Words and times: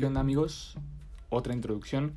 ¿Qué 0.00 0.06
amigos? 0.06 0.78
Otra 1.28 1.52
introducción. 1.52 2.14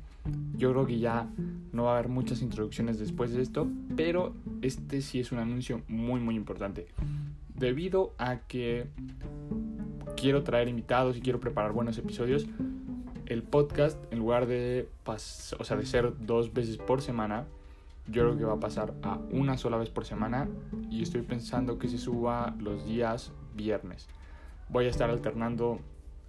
Yo 0.56 0.72
creo 0.72 0.86
que 0.86 0.98
ya 0.98 1.28
no 1.70 1.84
va 1.84 1.90
a 1.90 1.98
haber 1.98 2.08
muchas 2.08 2.40
introducciones 2.40 2.98
después 2.98 3.34
de 3.34 3.42
esto, 3.42 3.68
pero 3.94 4.32
este 4.62 5.02
sí 5.02 5.20
es 5.20 5.32
un 5.32 5.38
anuncio 5.38 5.82
muy 5.86 6.18
muy 6.18 6.34
importante. 6.34 6.86
Debido 7.54 8.14
a 8.16 8.38
que 8.38 8.86
quiero 10.16 10.42
traer 10.44 10.68
invitados 10.68 11.18
y 11.18 11.20
quiero 11.20 11.40
preparar 11.40 11.72
buenos 11.72 11.98
episodios, 11.98 12.46
el 13.26 13.42
podcast 13.42 14.02
en 14.10 14.20
lugar 14.20 14.46
de, 14.46 14.88
o 15.04 15.64
sea, 15.64 15.76
de 15.76 15.84
ser 15.84 16.14
dos 16.20 16.54
veces 16.54 16.78
por 16.78 17.02
semana, 17.02 17.44
yo 18.06 18.22
creo 18.22 18.38
que 18.38 18.44
va 18.44 18.54
a 18.54 18.60
pasar 18.60 18.94
a 19.02 19.18
una 19.30 19.58
sola 19.58 19.76
vez 19.76 19.90
por 19.90 20.06
semana 20.06 20.48
y 20.90 21.02
estoy 21.02 21.20
pensando 21.20 21.78
que 21.78 21.90
se 21.90 21.98
suba 21.98 22.56
los 22.58 22.86
días 22.86 23.30
viernes. 23.54 24.08
Voy 24.70 24.86
a 24.86 24.88
estar 24.88 25.10
alternando 25.10 25.80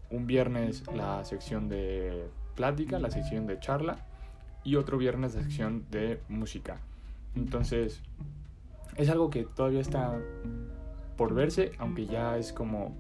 un 0.09 0.27
viernes 0.27 0.84
la 0.94 1.23
sección 1.26 1.70
de 1.70 2.27
plática, 2.55 3.00
la 3.00 3.12
sección 3.12 3.48
de 3.48 3.59
charla 3.59 4.05
y 4.63 4.76
otro 4.76 4.98
viernes 4.98 5.36
la 5.36 5.44
sección 5.44 5.86
de 5.91 6.20
música. 6.30 6.80
Entonces, 7.36 8.02
es 8.96 9.10
algo 9.10 9.30
que 9.30 9.44
todavía 9.44 9.82
está 9.82 10.18
por 11.18 11.34
verse, 11.34 11.72
aunque 11.77 12.05
ya 12.05 12.38
es 12.38 12.54
como 12.54 12.96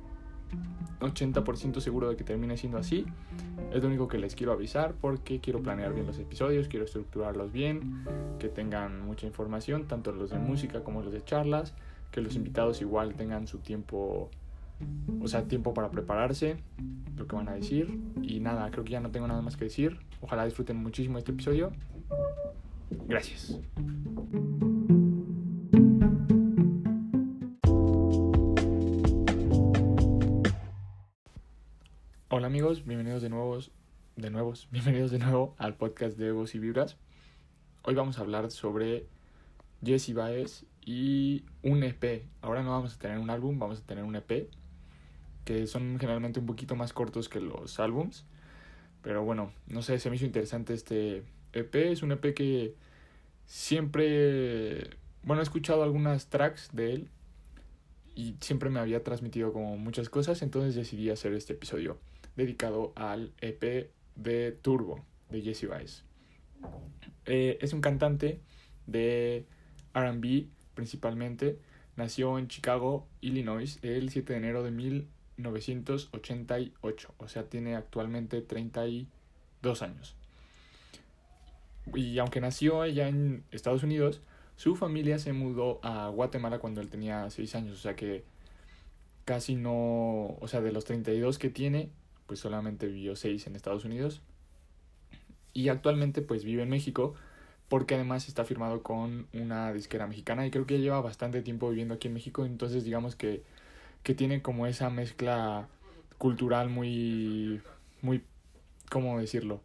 80% 0.99 1.79
seguro 1.79 2.09
de 2.09 2.15
que 2.15 2.23
termine 2.23 2.57
siendo 2.57 2.77
así. 2.77 3.05
Es 3.71 3.81
lo 3.81 3.89
único 3.89 4.07
que 4.07 4.17
les 4.17 4.35
quiero 4.35 4.53
avisar 4.53 4.93
porque 4.99 5.39
quiero 5.39 5.61
planear 5.61 5.93
bien 5.93 6.05
los 6.05 6.19
episodios, 6.19 6.67
quiero 6.67 6.85
estructurarlos 6.85 7.51
bien, 7.51 8.05
que 8.39 8.47
tengan 8.47 9.05
mucha 9.05 9.25
información, 9.27 9.87
tanto 9.87 10.11
los 10.11 10.29
de 10.29 10.39
música 10.39 10.83
como 10.83 11.01
los 11.01 11.11
de 11.11 11.23
charlas, 11.23 11.73
que 12.11 12.21
los 12.21 12.35
invitados 12.35 12.81
igual 12.81 13.15
tengan 13.15 13.47
su 13.47 13.59
tiempo 13.59 14.29
o 15.21 15.27
sea, 15.27 15.47
tiempo 15.47 15.73
para 15.73 15.89
prepararse, 15.89 16.57
lo 17.15 17.27
que 17.27 17.35
van 17.35 17.49
a 17.49 17.53
decir. 17.53 17.99
Y 18.21 18.39
nada, 18.39 18.69
creo 18.71 18.83
que 18.83 18.91
ya 18.91 18.99
no 18.99 19.11
tengo 19.11 19.27
nada 19.27 19.41
más 19.41 19.57
que 19.57 19.65
decir. 19.65 19.97
Ojalá 20.21 20.45
disfruten 20.45 20.77
muchísimo 20.77 21.17
este 21.17 21.31
episodio. 21.31 21.71
Gracias. 23.07 23.59
Hola 32.29 32.47
amigos, 32.47 32.85
bienvenidos 32.85 33.21
de 33.21 33.29
nuevo, 33.29 33.57
de 34.17 34.29
nuevos, 34.29 34.67
bienvenidos 34.71 35.11
de 35.11 35.19
nuevo 35.19 35.55
al 35.57 35.75
podcast 35.75 36.17
de 36.17 36.31
Voz 36.31 36.53
y 36.53 36.59
Vibras. 36.59 36.97
Hoy 37.83 37.95
vamos 37.95 38.17
a 38.17 38.21
hablar 38.21 38.51
sobre 38.51 39.07
Jesse 39.83 40.13
Baez 40.13 40.65
y 40.85 41.45
un 41.63 41.83
EP. 41.83 42.25
Ahora 42.41 42.61
no 42.61 42.71
vamos 42.71 42.95
a 42.95 42.99
tener 42.99 43.19
un 43.19 43.29
álbum, 43.29 43.57
vamos 43.57 43.79
a 43.79 43.85
tener 43.85 44.03
un 44.03 44.15
EP 44.15 44.49
que 45.45 45.67
son 45.67 45.97
generalmente 45.99 46.39
un 46.39 46.45
poquito 46.45 46.75
más 46.75 46.91
cortos 46.91 47.29
que 47.29 47.39
los 47.39 47.79
álbums. 47.79 48.25
Pero 49.01 49.23
bueno, 49.23 49.53
no 49.67 49.81
sé, 49.81 49.99
se 49.99 50.09
me 50.09 50.15
hizo 50.15 50.25
interesante 50.25 50.73
este 50.73 51.23
EP. 51.53 51.75
Es 51.75 52.01
un 52.03 52.11
EP 52.11 52.33
que 52.33 52.75
siempre, 53.45 54.89
bueno, 55.23 55.41
he 55.41 55.43
escuchado 55.43 55.83
algunas 55.83 56.27
tracks 56.27 56.69
de 56.73 56.93
él 56.93 57.09
y 58.15 58.35
siempre 58.41 58.69
me 58.69 58.79
había 58.79 59.03
transmitido 59.03 59.53
como 59.53 59.77
muchas 59.77 60.09
cosas, 60.09 60.41
entonces 60.41 60.73
decidí 60.73 61.09
hacer 61.09 61.33
este 61.33 61.53
episodio 61.53 61.99
dedicado 62.35 62.93
al 62.95 63.33
EP 63.41 63.91
de 64.15 64.51
Turbo 64.53 65.05
de 65.29 65.41
Jesse 65.41 65.67
Baez. 65.67 66.03
Eh, 67.25 67.57
es 67.61 67.73
un 67.73 67.81
cantante 67.81 68.39
de 68.87 69.45
RB 69.93 70.47
principalmente. 70.73 71.59
Nació 71.95 72.37
en 72.37 72.47
Chicago, 72.47 73.07
Illinois, 73.21 73.79
el 73.81 74.09
7 74.09 74.33
de 74.33 74.39
enero 74.39 74.63
de 74.63 74.71
1988, 75.37 77.13
o 77.17 77.27
sea, 77.27 77.43
tiene 77.43 77.75
actualmente 77.75 78.41
32 78.41 79.81
años. 79.81 80.15
Y 81.93 82.17
aunque 82.19 82.41
nació 82.41 82.81
allá 82.81 83.07
en 83.07 83.43
Estados 83.51 83.83
Unidos, 83.83 84.21
su 84.55 84.75
familia 84.75 85.19
se 85.19 85.33
mudó 85.33 85.79
a 85.83 86.07
Guatemala 86.09 86.59
cuando 86.59 86.81
él 86.81 86.89
tenía 86.89 87.29
6 87.29 87.55
años, 87.55 87.77
o 87.77 87.81
sea 87.81 87.95
que 87.95 88.23
casi 89.25 89.55
no, 89.55 90.37
o 90.39 90.47
sea, 90.47 90.61
de 90.61 90.71
los 90.71 90.85
32 90.85 91.37
que 91.37 91.49
tiene, 91.49 91.89
pues 92.27 92.39
solamente 92.39 92.87
vivió 92.87 93.15
6 93.15 93.47
en 93.47 93.55
Estados 93.55 93.85
Unidos. 93.85 94.21
Y 95.53 95.69
actualmente 95.69 96.21
pues 96.21 96.43
vive 96.43 96.63
en 96.63 96.69
México, 96.69 97.15
porque 97.69 97.95
además 97.95 98.27
está 98.27 98.45
firmado 98.45 98.83
con 98.83 99.27
una 99.33 99.73
disquera 99.73 100.07
mexicana 100.07 100.45
y 100.45 100.51
creo 100.51 100.65
que 100.65 100.79
lleva 100.79 101.01
bastante 101.01 101.41
tiempo 101.41 101.69
viviendo 101.69 101.95
aquí 101.95 102.07
en 102.07 102.13
México, 102.13 102.45
entonces 102.45 102.83
digamos 102.83 103.15
que 103.15 103.43
que 104.05 104.13
tiene 104.13 104.43
como 104.43 104.67
esa 104.67 104.91
mezcla 104.91 105.67
cultural 106.19 106.69
muy, 106.69 107.59
muy, 108.03 108.23
¿cómo 108.91 109.19
decirlo? 109.19 109.61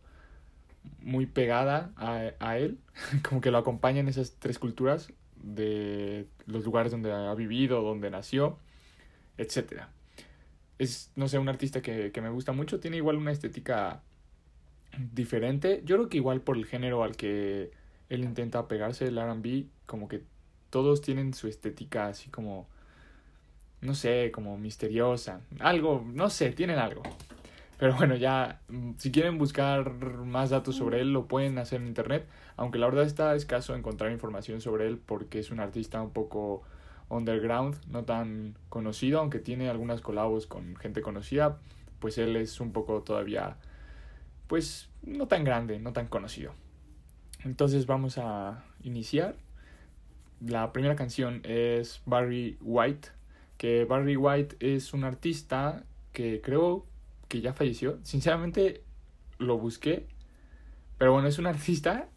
Muy 1.02 1.26
pegada 1.26 1.92
a, 1.96 2.32
a 2.40 2.56
él, 2.56 2.78
como 3.28 3.42
que 3.42 3.50
lo 3.50 3.58
acompañan 3.58 4.08
esas 4.08 4.36
tres 4.38 4.58
culturas 4.58 5.12
de 5.36 6.26
los 6.46 6.64
lugares 6.64 6.90
donde 6.90 7.12
ha 7.12 7.34
vivido, 7.34 7.82
donde 7.82 8.10
nació, 8.10 8.58
etc. 9.36 9.82
Es, 10.78 11.12
no 11.16 11.28
sé, 11.28 11.38
un 11.38 11.50
artista 11.50 11.82
que, 11.82 12.10
que 12.10 12.22
me 12.22 12.30
gusta 12.30 12.52
mucho, 12.52 12.80
tiene 12.80 12.96
igual 12.96 13.16
una 13.16 13.32
estética 13.32 14.02
diferente, 15.12 15.82
yo 15.84 15.96
creo 15.96 16.08
que 16.08 16.16
igual 16.16 16.40
por 16.40 16.56
el 16.56 16.64
género 16.64 17.04
al 17.04 17.14
que 17.14 17.72
él 18.08 18.24
intenta 18.24 18.66
pegarse, 18.68 19.06
el 19.06 19.18
RB, 19.18 19.66
como 19.84 20.08
que 20.08 20.24
todos 20.70 21.02
tienen 21.02 21.34
su 21.34 21.46
estética 21.46 22.06
así 22.06 22.30
como 22.30 22.68
no 23.80 23.94
sé, 23.94 24.30
como 24.32 24.56
misteriosa. 24.58 25.40
Algo, 25.58 26.04
no 26.06 26.30
sé, 26.30 26.50
tienen 26.52 26.78
algo. 26.78 27.02
Pero 27.78 27.96
bueno, 27.96 28.14
ya, 28.14 28.60
mm, 28.68 28.92
si 28.98 29.10
quieren 29.10 29.38
buscar 29.38 29.90
más 30.24 30.50
datos 30.50 30.76
sobre 30.76 31.00
él, 31.00 31.12
lo 31.12 31.26
pueden 31.26 31.58
hacer 31.58 31.80
en 31.80 31.88
internet. 31.88 32.28
Aunque 32.56 32.78
la 32.78 32.86
verdad 32.86 33.04
está 33.04 33.34
escaso 33.34 33.74
encontrar 33.74 34.12
información 34.12 34.60
sobre 34.60 34.86
él 34.86 34.98
porque 34.98 35.38
es 35.38 35.50
un 35.50 35.60
artista 35.60 36.02
un 36.02 36.10
poco 36.10 36.62
underground, 37.08 37.76
no 37.88 38.04
tan 38.04 38.54
conocido, 38.68 39.20
aunque 39.20 39.38
tiene 39.38 39.68
algunas 39.68 40.00
colabos 40.00 40.46
con 40.46 40.76
gente 40.76 41.02
conocida, 41.02 41.58
pues 41.98 42.18
él 42.18 42.36
es 42.36 42.60
un 42.60 42.72
poco 42.72 43.02
todavía, 43.02 43.56
pues 44.46 44.90
no 45.02 45.26
tan 45.26 45.42
grande, 45.44 45.78
no 45.78 45.92
tan 45.92 46.06
conocido. 46.06 46.52
Entonces 47.44 47.86
vamos 47.86 48.18
a 48.18 48.64
iniciar. 48.82 49.36
La 50.40 50.72
primera 50.72 50.96
canción 50.96 51.40
es 51.44 52.02
Barry 52.06 52.58
White 52.60 53.08
que 53.60 53.84
Barry 53.84 54.16
White 54.16 54.56
es 54.60 54.94
un 54.94 55.04
artista 55.04 55.84
que 56.14 56.40
creo 56.40 56.86
que 57.28 57.42
ya 57.42 57.52
falleció. 57.52 57.98
Sinceramente 58.04 58.82
lo 59.36 59.58
busqué, 59.58 60.06
pero 60.96 61.12
bueno, 61.12 61.28
es 61.28 61.38
un 61.38 61.46
artista 61.46 62.08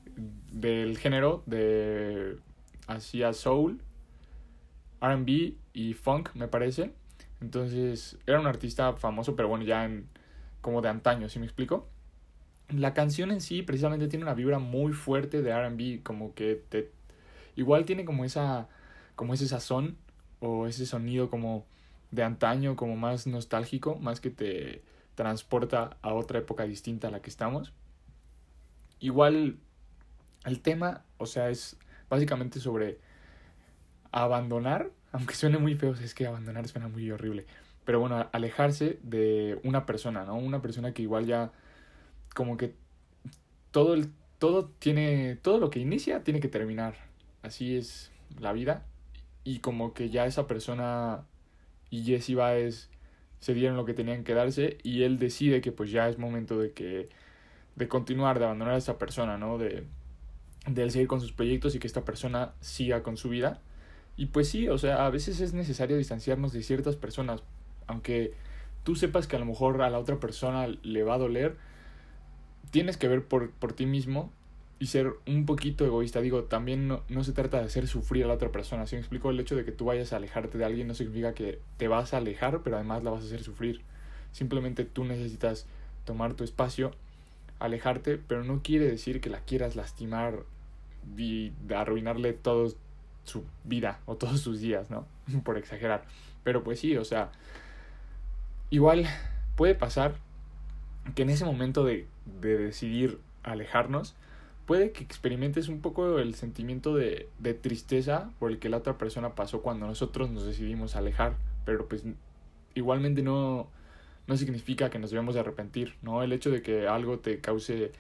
del 0.54 0.98
género 0.98 1.44
de 1.46 2.38
hacía 2.88 3.34
soul, 3.34 3.82
R&B 5.02 5.56
y 5.74 5.94
funk, 5.96 6.30
me 6.34 6.48
parece. 6.48 6.94
Entonces, 7.42 8.18
era 8.26 8.40
un 8.40 8.48
artista 8.48 8.94
famoso, 8.94 9.36
pero 9.36 9.50
bueno, 9.50 9.66
ya 9.66 9.84
en 9.84 10.08
como 10.62 10.82
de 10.82 10.88
antaño, 10.88 11.28
¿sí 11.28 11.40
me 11.40 11.46
explico? 11.46 11.90
La 12.70 12.94
canción 12.94 13.32
en 13.32 13.42
sí 13.42 13.64
precisamente 13.64 14.08
tiene 14.08 14.24
una 14.24 14.34
vibra 14.34 14.60
muy 14.60 14.94
fuerte 14.94 15.42
de 15.42 15.50
R&B, 15.50 16.04
como 16.04 16.36
que 16.36 16.64
te 16.70 16.90
igual 17.58 17.84
tiene 17.84 18.06
como 18.06 18.24
esa 18.24 18.70
como 19.18 19.34
ese 19.34 19.46
sazón 19.46 19.98
o 20.44 20.68
ese 20.68 20.86
sonido 20.86 21.30
como 21.30 21.66
de 22.12 22.22
antaño, 22.22 22.76
como 22.76 22.98
más 22.98 23.28
nostálgico, 23.28 23.96
más 23.96 24.20
que 24.20 24.30
te 24.30 24.84
transporta 25.16 25.98
a 26.02 26.14
otra 26.14 26.40
época 26.40 26.66
distinta 26.66 27.08
a 27.08 27.12
la 27.12 27.22
que 27.22 27.30
estamos. 27.30 27.72
Igual 29.00 29.58
el 30.44 30.60
tema, 30.60 31.06
o 31.18 31.28
sea, 31.28 31.50
es 31.50 31.78
básicamente 32.10 32.60
sobre 32.60 33.00
abandonar, 34.12 34.92
aunque 35.14 35.34
suene 35.34 35.60
muy 35.60 35.76
feo, 35.76 35.94
es 35.94 36.14
que 36.14 36.28
abandonar 36.28 36.68
suena 36.68 36.90
muy 36.90 37.10
horrible, 37.10 37.46
pero 37.86 38.02
bueno, 38.02 38.28
alejarse 38.34 39.00
de 39.02 39.62
una 39.64 39.86
persona, 39.86 40.26
¿no? 40.26 40.36
Una 40.36 40.62
persona 40.62 40.94
que 40.94 41.04
igual 41.04 41.26
ya 41.26 41.54
como 42.36 42.58
que 42.58 42.76
todo 43.72 43.94
el 43.94 44.12
todo 44.40 44.66
tiene 44.66 45.38
todo 45.38 45.58
lo 45.58 45.70
que 45.70 45.80
inicia 45.80 46.24
tiene 46.24 46.42
que 46.42 46.50
terminar. 46.50 46.96
Así 47.44 47.78
es 47.78 48.12
la 48.40 48.52
vida 48.52 48.86
y 49.44 49.60
como 49.60 49.94
que 49.94 50.10
ya 50.10 50.26
esa 50.26 50.48
persona 50.48 51.26
y 51.90 52.04
Jesse 52.04 52.36
Baez 52.36 52.90
se 53.40 53.54
dieron 53.54 53.76
lo 53.76 53.86
que 53.86 53.94
tenían 53.94 54.24
que 54.24 54.34
darse 54.34 54.78
y 54.84 55.04
él 55.04 55.20
decide 55.20 55.62
que 55.62 55.72
pues 55.72 55.92
ya 55.92 56.08
es 56.08 56.18
momento 56.18 56.58
de 56.58 56.72
que 56.72 57.10
de 57.76 57.88
continuar, 57.88 58.40
de 58.40 58.46
abandonar 58.46 58.76
a 58.76 58.78
esa 58.78 58.98
persona, 58.98 59.38
¿no? 59.38 59.58
De, 59.58 59.86
de 60.68 60.90
seguir 60.90 61.08
con 61.08 61.22
sus 61.22 61.34
proyectos 61.34 61.76
y 61.76 61.80
que 61.80 61.88
esta 61.88 62.06
persona 62.06 62.54
siga 62.62 63.04
con 63.04 63.18
su 63.18 63.30
vida. 63.30 63.62
Y 64.16 64.28
pues 64.28 64.48
sí, 64.48 64.70
o 64.70 64.78
sea, 64.78 65.06
a 65.06 65.10
veces 65.10 65.40
es 65.42 65.54
necesario 65.54 65.98
distanciarnos 65.98 66.54
de 66.54 66.62
ciertas 66.64 66.96
personas, 66.96 67.44
aunque 67.88 68.34
tú 68.84 68.96
sepas 68.96 69.28
que 69.28 69.36
a 69.36 69.40
lo 69.40 69.46
mejor 69.46 69.82
a 69.82 69.90
la 69.90 70.00
otra 70.00 70.20
persona 70.20 70.68
le 70.68 71.04
va 71.04 71.16
a 71.16 71.18
doler, 71.18 71.58
tienes 72.72 72.98
que 72.98 73.08
ver 73.08 73.26
por, 73.26 73.52
por 73.52 73.74
ti 73.74 73.86
mismo 73.86 74.32
y 74.84 74.88
ser 74.88 75.14
un 75.26 75.46
poquito 75.46 75.86
egoísta. 75.86 76.20
Digo, 76.20 76.44
también 76.44 76.90
no, 76.90 77.24
se 77.24 77.32
trata 77.32 77.60
de 77.60 77.64
hacer 77.64 77.88
sufrir 77.88 78.26
a 78.26 78.28
la 78.28 78.34
otra 78.34 78.52
persona. 78.52 78.86
Si 78.86 78.98
me 78.98 79.00
explico, 79.00 79.30
el 79.30 79.40
hecho 79.40 79.56
de 79.56 79.64
que 79.64 79.72
tú 79.72 79.86
vayas 79.86 80.12
a 80.12 80.18
alejarte 80.18 80.58
de 80.58 80.66
alguien 80.66 80.90
no 80.90 80.94
significa 80.94 81.34
que 81.34 81.60
te 81.78 81.88
vas 81.88 82.14
a 82.14 82.18
alejar, 82.18 82.64
pero 82.64 82.76
además 82.76 83.02
la 83.02 83.12
vas 83.12 83.24
a 83.24 83.28
hacer 83.28 83.44
sufrir. 83.44 83.80
Simplemente 84.34 84.84
tú 84.84 85.06
necesitas 85.06 85.68
tomar 86.04 86.34
tu 86.34 86.44
espacio, 86.44 86.92
alejarte, 87.60 88.18
pero 88.18 88.44
no 88.44 88.62
quiere 88.62 88.86
decir 88.86 89.22
que 89.22 89.30
la 89.30 89.40
quieras 89.40 89.78
lastimar 89.78 90.44
y 91.18 91.54
arruinarle 91.74 92.34
toda 92.34 92.70
su 93.24 93.46
vida 93.64 94.02
o 94.06 94.18
todos 94.18 94.42
sus 94.42 94.60
días, 94.60 94.92
¿no? 94.92 95.08
Por 95.46 95.58
exagerar. 95.58 96.04
Pero 96.44 96.62
pues 96.62 96.82
sí, 96.82 96.98
o 96.98 97.06
sea, 97.06 97.32
igual 98.70 99.08
puede 99.56 99.76
pasar 99.76 100.16
que 101.16 101.22
en 101.22 101.30
ese 101.30 101.46
momento 101.46 101.86
de, 101.86 102.06
de 102.42 102.58
decidir 102.58 103.20
alejarnos, 103.44 104.14
puede 104.66 104.92
que 104.92 105.04
experimentes 105.04 105.68
un 105.68 105.82
poco 105.82 106.20
el 106.20 106.36
sentimiento 106.36 106.96
de, 106.96 107.30
de 107.40 107.54
tristeza 107.54 108.32
por 108.40 108.52
el 108.52 108.60
que 108.60 108.70
la 108.70 108.78
otra 108.78 108.98
persona 108.98 109.36
pasó 109.36 109.62
cuando 109.62 109.88
nosotros 109.88 110.30
nos 110.30 110.46
decidimos 110.46 110.96
alejar, 110.96 111.36
pero 111.66 111.88
pues 111.88 112.04
igualmente 112.76 113.22
no, 113.22 113.68
no 114.28 114.38
significa 114.38 114.90
que 114.90 115.00
nos 115.00 115.12
debemos 115.12 115.36
de 115.36 115.42
arrepentir, 115.42 115.96
¿no? 116.02 116.24
El 116.24 116.32
hecho 116.32 116.50
de 116.50 116.62
que 116.62 116.88
algo 116.88 117.20
te 117.20 117.40
cause 117.40 117.92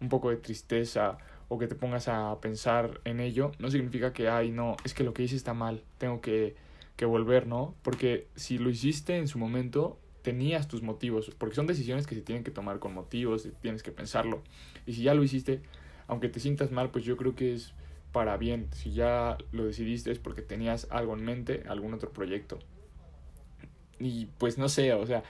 un 0.00 0.08
poco 0.08 0.30
de 0.30 0.36
tristeza 0.36 1.18
o 1.48 1.58
que 1.58 1.66
te 1.66 1.74
pongas 1.74 2.08
a 2.08 2.38
pensar 2.40 3.00
en 3.04 3.20
ello, 3.20 3.52
no 3.58 3.70
significa 3.70 4.12
que, 4.12 4.28
ay, 4.28 4.50
no, 4.50 4.76
es 4.84 4.94
que 4.94 5.04
lo 5.04 5.12
que 5.12 5.22
hice 5.22 5.36
está 5.36 5.54
mal, 5.54 5.82
tengo 5.98 6.20
que, 6.20 6.56
que 6.96 7.04
volver, 7.04 7.46
¿no? 7.46 7.74
Porque 7.82 8.26
si 8.36 8.58
lo 8.58 8.70
hiciste 8.70 9.18
en 9.18 9.28
su 9.28 9.38
momento, 9.38 9.98
tenías 10.22 10.68
tus 10.68 10.82
motivos, 10.82 11.30
porque 11.36 11.54
son 11.54 11.66
decisiones 11.66 12.06
que 12.06 12.14
se 12.14 12.22
tienen 12.22 12.44
que 12.44 12.50
tomar 12.50 12.78
con 12.78 12.94
motivos, 12.94 13.48
tienes 13.60 13.82
que 13.82 13.90
pensarlo. 13.90 14.42
Y 14.86 14.94
si 14.94 15.02
ya 15.02 15.14
lo 15.14 15.22
hiciste, 15.22 15.60
aunque 16.06 16.28
te 16.28 16.40
sientas 16.40 16.70
mal, 16.70 16.90
pues 16.90 17.04
yo 17.04 17.16
creo 17.16 17.34
que 17.34 17.54
es 17.54 17.74
para 18.12 18.36
bien. 18.36 18.68
Si 18.72 18.92
ya 18.92 19.38
lo 19.50 19.64
decidiste 19.64 20.10
es 20.10 20.18
porque 20.18 20.42
tenías 20.42 20.86
algo 20.90 21.14
en 21.14 21.24
mente, 21.24 21.64
algún 21.68 21.94
otro 21.94 22.12
proyecto. 22.12 22.58
Y 23.98 24.26
pues 24.38 24.58
no 24.58 24.68
sé, 24.68 24.92
o 24.94 25.06
sea, 25.06 25.22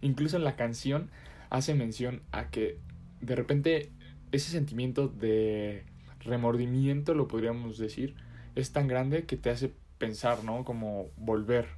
incluso 0.00 0.36
en 0.36 0.44
la 0.44 0.56
canción 0.56 1.10
hace 1.50 1.74
mención 1.74 2.22
a 2.32 2.50
que 2.50 2.78
de 3.20 3.36
repente 3.36 3.90
ese 4.32 4.50
sentimiento 4.50 5.08
de 5.08 5.84
remordimiento, 6.20 7.14
lo 7.14 7.28
podríamos 7.28 7.78
decir, 7.78 8.16
es 8.54 8.72
tan 8.72 8.88
grande 8.88 9.24
que 9.24 9.36
te 9.36 9.50
hace 9.50 9.72
pensar, 9.98 10.44
¿no? 10.44 10.64
Como 10.64 11.08
volver 11.16 11.68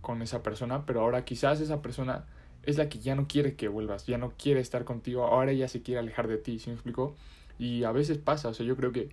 con 0.00 0.22
esa 0.22 0.42
persona, 0.42 0.84
pero 0.86 1.00
ahora 1.00 1.24
quizás 1.24 1.60
esa 1.60 1.80
persona 1.80 2.26
es 2.62 2.76
la 2.76 2.88
que 2.88 2.98
ya 2.98 3.14
no 3.14 3.26
quiere 3.26 3.54
que 3.54 3.68
vuelvas, 3.68 4.06
ya 4.06 4.18
no 4.18 4.32
quiere 4.36 4.60
estar 4.60 4.84
contigo, 4.84 5.24
ahora 5.24 5.52
ella 5.52 5.68
se 5.68 5.82
quiere 5.82 6.00
alejar 6.00 6.28
de 6.28 6.36
ti, 6.36 6.58
¿sí 6.58 6.70
me 6.70 6.74
explico? 6.74 7.16
Y 7.58 7.84
a 7.84 7.92
veces 7.92 8.18
pasa, 8.18 8.48
o 8.48 8.54
sea, 8.54 8.66
yo 8.66 8.76
creo 8.76 8.92
que 8.92 9.10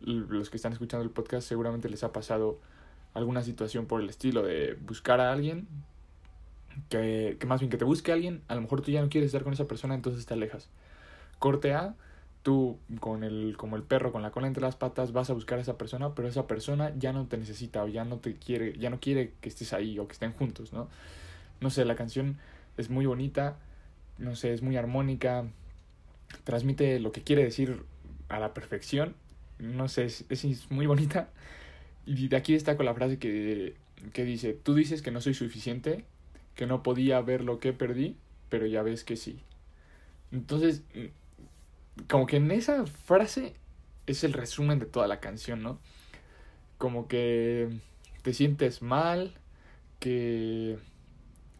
los 0.00 0.50
que 0.50 0.56
están 0.56 0.72
escuchando 0.72 1.04
el 1.04 1.10
podcast 1.10 1.46
seguramente 1.48 1.88
les 1.88 2.02
ha 2.04 2.12
pasado 2.12 2.58
alguna 3.14 3.42
situación 3.42 3.86
por 3.86 4.00
el 4.00 4.08
estilo 4.08 4.42
de 4.42 4.74
buscar 4.86 5.20
a 5.20 5.32
alguien, 5.32 5.68
que, 6.88 7.36
que 7.38 7.46
más 7.46 7.60
bien 7.60 7.70
que 7.70 7.76
te 7.76 7.84
busque 7.84 8.10
a 8.10 8.14
alguien, 8.14 8.42
a 8.48 8.54
lo 8.54 8.62
mejor 8.62 8.80
tú 8.80 8.90
ya 8.90 9.02
no 9.02 9.08
quieres 9.08 9.28
estar 9.28 9.42
con 9.44 9.52
esa 9.52 9.66
persona, 9.66 9.94
entonces 9.94 10.26
te 10.26 10.34
alejas. 10.34 10.68
Corte 11.38 11.74
A, 11.74 11.94
tú 12.42 12.78
con 13.00 13.24
el, 13.24 13.56
como 13.56 13.76
el 13.76 13.82
perro 13.82 14.12
con 14.12 14.22
la 14.22 14.30
cola 14.30 14.46
entre 14.46 14.62
las 14.62 14.76
patas 14.76 15.12
vas 15.12 15.30
a 15.30 15.32
buscar 15.32 15.58
a 15.58 15.62
esa 15.62 15.78
persona, 15.78 16.14
pero 16.14 16.28
esa 16.28 16.46
persona 16.46 16.92
ya 16.98 17.12
no 17.12 17.26
te 17.26 17.38
necesita 17.38 17.82
o 17.84 17.88
ya 17.88 18.04
no 18.04 18.18
te 18.18 18.34
quiere, 18.34 18.76
ya 18.78 18.90
no 18.90 19.00
quiere 19.00 19.32
que 19.40 19.48
estés 19.48 19.72
ahí 19.72 19.98
o 19.98 20.06
que 20.06 20.12
estén 20.12 20.32
juntos, 20.32 20.72
¿no? 20.72 20.88
No 21.60 21.70
sé, 21.70 21.84
la 21.84 21.94
canción 21.94 22.38
es 22.76 22.90
muy 22.90 23.06
bonita, 23.06 23.56
no 24.18 24.34
sé, 24.34 24.52
es 24.52 24.62
muy 24.62 24.76
armónica, 24.76 25.46
transmite 26.44 26.98
lo 27.00 27.12
que 27.12 27.22
quiere 27.22 27.44
decir 27.44 27.84
a 28.28 28.38
la 28.38 28.54
perfección, 28.54 29.14
no 29.58 29.88
sé, 29.88 30.04
es, 30.04 30.24
es 30.28 30.70
muy 30.70 30.86
bonita. 30.86 31.28
Y 32.06 32.28
de 32.28 32.36
aquí 32.36 32.54
destaco 32.54 32.82
la 32.82 32.94
frase 32.94 33.18
que, 33.18 33.76
que 34.12 34.24
dice, 34.24 34.54
tú 34.54 34.74
dices 34.74 35.02
que 35.02 35.10
no 35.10 35.20
soy 35.20 35.34
suficiente, 35.34 36.04
que 36.54 36.66
no 36.66 36.82
podía 36.82 37.20
ver 37.20 37.44
lo 37.44 37.60
que 37.60 37.72
perdí, 37.72 38.16
pero 38.48 38.66
ya 38.66 38.82
ves 38.82 39.04
que 39.04 39.16
sí. 39.16 39.40
Entonces, 40.32 40.82
como 42.08 42.26
que 42.26 42.36
en 42.36 42.50
esa 42.50 42.86
frase 42.86 43.54
es 44.06 44.24
el 44.24 44.32
resumen 44.32 44.78
de 44.78 44.86
toda 44.86 45.06
la 45.06 45.20
canción, 45.20 45.62
¿no? 45.62 45.78
Como 46.78 47.06
que 47.06 47.68
te 48.22 48.34
sientes 48.34 48.82
mal, 48.82 49.34
que 50.00 50.78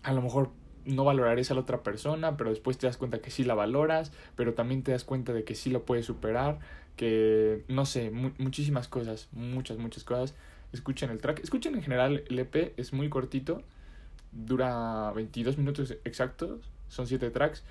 a 0.02 0.12
lo 0.12 0.22
mejor 0.22 0.50
no 0.84 1.04
valorarías 1.04 1.50
a 1.50 1.54
la 1.54 1.60
otra 1.60 1.82
persona, 1.82 2.36
pero 2.36 2.50
después 2.50 2.78
te 2.78 2.86
das 2.86 2.96
cuenta 2.96 3.20
que 3.20 3.30
sí 3.30 3.44
la 3.44 3.54
valoras, 3.54 4.12
pero 4.36 4.54
también 4.54 4.82
te 4.82 4.92
das 4.92 5.04
cuenta 5.04 5.32
de 5.32 5.44
que 5.44 5.54
sí 5.54 5.70
lo 5.70 5.84
puedes 5.84 6.06
superar, 6.06 6.58
que 6.96 7.64
no 7.68 7.86
sé, 7.86 8.10
muchísimas 8.10 8.88
cosas, 8.88 9.28
muchas, 9.32 9.78
muchas 9.78 10.04
cosas. 10.04 10.34
Escuchen 10.72 11.10
el 11.10 11.18
track, 11.18 11.40
escuchen 11.40 11.74
en 11.74 11.82
general 11.82 12.24
el 12.28 12.38
EP, 12.38 12.72
es 12.76 12.92
muy 12.92 13.08
cortito, 13.08 13.62
dura 14.32 15.12
22 15.12 15.58
minutos 15.58 15.96
exactos, 16.04 16.70
son 16.88 17.06
7 17.06 17.30
tracks, 17.30 17.62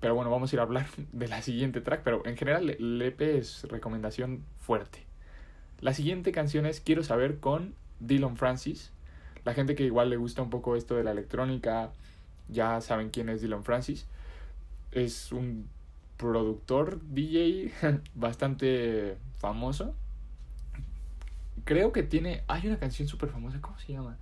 pero 0.00 0.14
bueno, 0.14 0.30
vamos 0.30 0.52
a 0.52 0.56
ir 0.56 0.60
a 0.60 0.62
hablar 0.62 0.86
de 1.12 1.28
la 1.28 1.42
siguiente 1.42 1.80
track, 1.80 2.02
pero 2.04 2.24
en 2.26 2.36
general 2.36 2.70
el 2.70 3.00
EP 3.02 3.20
es 3.20 3.64
recomendación 3.64 4.42
fuerte. 4.60 5.04
La 5.80 5.94
siguiente 5.94 6.32
canción 6.32 6.66
es 6.66 6.80
Quiero 6.80 7.04
saber 7.04 7.38
con 7.38 7.74
Dylan 8.00 8.36
Francis. 8.36 8.90
La 9.44 9.54
gente 9.54 9.74
que 9.74 9.84
igual 9.84 10.10
le 10.10 10.16
gusta 10.16 10.42
un 10.42 10.50
poco 10.50 10.74
esto 10.76 10.96
de 10.96 11.04
la 11.04 11.12
electrónica, 11.12 11.90
ya 12.48 12.80
saben 12.80 13.10
quién 13.10 13.28
es 13.28 13.40
Dylan 13.40 13.64
Francis. 13.64 14.06
Es 14.90 15.32
un 15.32 15.68
productor 16.16 17.00
DJ 17.02 17.72
bastante 18.14 19.16
famoso. 19.38 19.94
Creo 21.64 21.92
que 21.92 22.02
tiene. 22.02 22.44
Hay 22.48 22.66
una 22.66 22.78
canción 22.78 23.08
súper 23.08 23.30
famosa, 23.30 23.60
¿cómo 23.60 23.78
se 23.78 23.92
llama? 23.92 24.16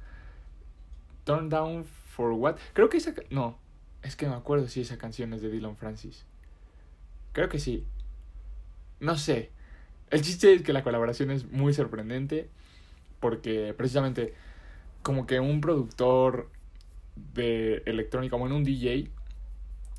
Turn 1.25 1.49
Down 1.49 1.85
for 1.85 2.33
What? 2.33 2.57
Creo 2.73 2.89
que 2.89 2.99
esa. 2.99 3.15
No, 3.31 3.59
es 4.03 4.17
que 4.17 4.27
no 4.27 4.33
me 4.33 4.39
acuerdo 4.39 4.69
si 4.69 4.81
esa 4.81 4.99
canción 4.99 5.33
es 5.33 5.43
de 5.43 5.51
Dylan 5.51 5.77
Francis. 5.77 6.25
Creo 7.33 7.49
que 7.49 7.59
sí. 7.59 7.85
No 9.01 9.17
sé. 9.17 9.51
El 10.11 10.23
chiste 10.23 10.55
es 10.55 10.63
que 10.63 10.73
la 10.73 10.83
colaboración 10.85 11.31
es 11.31 11.51
muy 11.51 11.75
sorprendente. 11.75 12.49
Porque 13.21 13.75
precisamente, 13.77 14.35
como 15.03 15.27
que 15.27 15.41
un 15.41 15.61
productor 15.61 16.51
de 17.17 17.83
electrónica, 17.87 18.37
bueno, 18.37 18.57
un 18.57 18.65
DJ, 18.65 19.11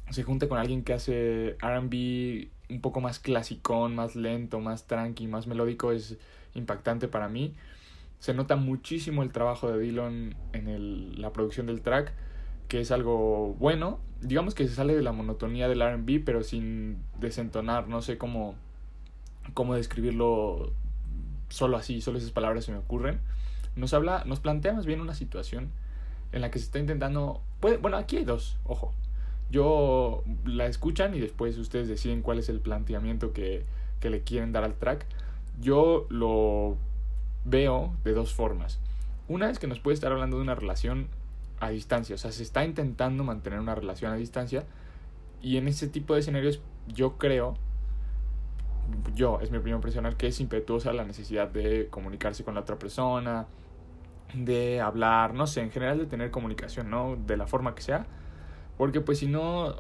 se 0.10 0.24
junta 0.24 0.48
con 0.48 0.58
alguien 0.58 0.84
que 0.84 0.94
hace 0.94 1.58
RB 1.62 2.50
un 2.70 2.82
poco 2.82 3.02
más 3.02 3.20
clasicón, 3.20 3.96
más 3.96 4.16
lento, 4.16 4.60
más 4.60 4.88
tranqui, 4.88 5.28
más 5.28 5.48
melódico, 5.48 5.92
es 5.92 6.18
impactante 6.54 7.08
para 7.08 7.28
mí. 7.28 7.56
Se 8.20 8.34
nota 8.34 8.56
muchísimo 8.56 9.24
el 9.24 9.32
trabajo 9.32 9.72
de 9.72 9.80
Dylan 9.80 10.36
en 10.54 10.68
el, 10.68 11.22
la 11.22 11.32
producción 11.32 11.68
del 11.68 11.82
track, 11.82 12.14
que 12.68 12.82
es 12.82 12.92
algo 12.92 13.54
bueno. 13.54 14.00
Digamos 14.22 14.56
que 14.56 14.68
se 14.68 14.74
sale 14.74 14.96
de 14.96 15.02
la 15.02 15.12
monotonía 15.12 15.68
del 15.68 15.82
RB, 15.82 16.24
pero 16.26 16.44
sin 16.44 16.98
desentonar, 17.20 17.88
no 17.88 18.02
sé 18.02 18.18
cómo, 18.18 18.56
cómo 19.54 19.76
describirlo 19.76 20.74
solo 21.50 21.78
así, 21.78 22.02
solo 22.02 22.18
esas 22.18 22.32
palabras 22.32 22.66
se 22.66 22.72
me 22.72 22.80
ocurren. 22.80 23.20
Nos 23.76 23.94
habla, 23.94 24.24
nos 24.26 24.40
plantea 24.40 24.74
más 24.74 24.86
bien 24.86 25.00
una 25.00 25.14
situación 25.14 25.70
en 26.32 26.42
la 26.42 26.52
que 26.52 26.60
se 26.60 26.66
está 26.66 26.80
intentando... 26.80 27.42
Puede, 27.60 27.78
bueno, 27.78 27.98
aquí 27.98 28.18
hay 28.18 28.26
dos, 28.26 28.58
ojo. 28.66 28.94
Yo 29.50 30.24
la 30.46 30.66
escuchan 30.66 31.16
y 31.16 31.20
después 31.20 31.58
ustedes 31.58 31.88
deciden 31.88 32.22
cuál 32.22 32.40
es 32.40 32.50
el 32.50 32.60
planteamiento 32.60 33.34
que, 33.34 33.66
que 34.00 34.10
le 34.10 34.22
quieren 34.22 34.52
dar 34.52 34.64
al 34.64 34.76
track. 34.76 35.06
Yo 35.62 36.06
lo 36.10 36.78
veo 37.46 37.94
de 38.04 38.14
dos 38.14 38.34
formas. 38.34 38.80
Una 39.28 39.50
es 39.50 39.60
que 39.60 39.68
nos 39.68 39.80
puede 39.80 39.96
estar 39.96 40.12
hablando 40.12 40.38
de 40.38 40.44
una 40.44 40.56
relación 40.56 41.08
a 41.60 41.70
distancia, 41.70 42.16
o 42.16 42.18
sea, 42.18 42.32
se 42.32 42.44
está 42.44 42.64
intentando 42.64 43.24
mantener 43.24 43.60
una 43.60 43.74
relación 43.74 44.12
a 44.12 44.16
distancia 44.16 44.66
y 45.42 45.58
en 45.58 45.68
ese 45.68 45.88
tipo 45.88 46.14
de 46.14 46.20
escenarios 46.20 46.62
yo 46.88 47.18
creo, 47.18 47.56
yo, 49.16 49.40
es 49.42 49.52
mi 49.52 49.58
opinión 49.58 49.82
personal, 49.82 50.16
que 50.18 50.28
es 50.28 50.40
impetuosa 50.40 50.94
la 50.94 51.04
necesidad 51.04 51.50
de 51.50 51.88
comunicarse 51.90 52.44
con 52.44 52.54
la 52.54 52.62
otra 52.62 52.78
persona, 52.78 53.48
de 54.34 54.82
hablar, 54.82 55.34
no 55.34 55.48
sé, 55.48 55.62
en 55.62 55.72
general 55.72 55.98
de 56.00 56.06
tener 56.06 56.32
comunicación, 56.32 56.90
¿no? 56.90 57.16
De 57.16 57.38
la 57.38 57.48
forma 57.48 57.76
que 57.76 57.82
sea. 57.82 58.06
Porque 58.78 59.02
pues 59.02 59.20
si 59.20 59.28
no, 59.28 59.76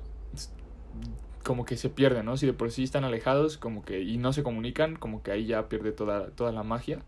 como 1.43 1.65
que 1.65 1.77
se 1.77 1.89
pierde, 1.89 2.23
¿no? 2.23 2.37
Si 2.37 2.45
de 2.45 2.53
por 2.53 2.71
sí 2.71 2.83
están 2.83 3.03
alejados 3.03 3.57
como 3.57 3.83
que 3.83 4.01
y 4.01 4.17
no 4.17 4.33
se 4.33 4.43
comunican, 4.43 4.95
como 4.95 5.23
que 5.23 5.31
ahí 5.31 5.45
ya 5.45 5.69
pierde 5.69 5.91
toda, 5.91 6.31
toda 6.31 6.51
la 6.51 6.63
magia. 6.63 6.99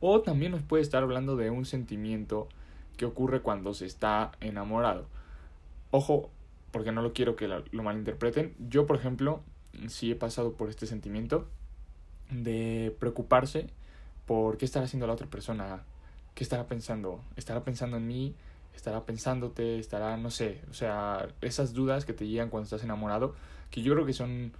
O 0.00 0.22
también 0.22 0.52
nos 0.52 0.62
puede 0.62 0.82
estar 0.82 1.02
hablando 1.02 1.36
de 1.36 1.50
un 1.50 1.64
sentimiento 1.64 2.48
que 2.96 3.04
ocurre 3.06 3.40
cuando 3.40 3.74
se 3.74 3.86
está 3.86 4.32
enamorado. 4.40 5.06
Ojo, 5.90 6.30
porque 6.70 6.92
no 6.92 7.02
lo 7.02 7.12
quiero 7.12 7.36
que 7.36 7.48
lo 7.48 7.82
malinterpreten. 7.82 8.54
Yo, 8.68 8.86
por 8.86 8.96
ejemplo, 8.96 9.42
sí 9.88 10.10
he 10.10 10.14
pasado 10.14 10.52
por 10.52 10.68
este 10.68 10.86
sentimiento 10.86 11.48
de 12.30 12.94
preocuparse 12.98 13.68
por 14.26 14.56
qué 14.56 14.64
estará 14.64 14.84
haciendo 14.84 15.06
la 15.06 15.14
otra 15.14 15.26
persona, 15.26 15.82
¿qué 16.34 16.44
estará 16.44 16.66
pensando? 16.66 17.20
¿Estará 17.36 17.64
pensando 17.64 17.96
en 17.96 18.06
mí? 18.06 18.34
¿Estará 18.74 19.04
pensándote? 19.04 19.78
¿Estará, 19.78 20.16
no 20.16 20.30
sé? 20.30 20.62
O 20.70 20.74
sea, 20.74 21.28
esas 21.40 21.72
dudas 21.74 22.04
que 22.04 22.12
te 22.12 22.26
llegan 22.26 22.50
cuando 22.50 22.64
estás 22.64 22.84
enamorado, 22.84 23.34
que 23.70 23.82
yo 23.82 23.92
creo 23.94 24.06
que 24.06 24.12
son 24.12 24.52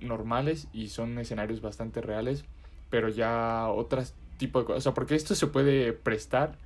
normales 0.00 0.68
y 0.72 0.88
son 0.88 1.18
escenarios 1.18 1.60
bastante 1.60 2.00
reales, 2.00 2.44
pero 2.90 3.08
ya 3.08 3.68
otras 3.68 4.14
tipo 4.36 4.60
de 4.60 4.66
cosas, 4.66 4.78
o 4.78 4.82
sea, 4.82 4.94
porque 4.94 5.16
esto 5.16 5.34
se 5.34 5.48
puede 5.48 5.92
prestar 5.92 6.56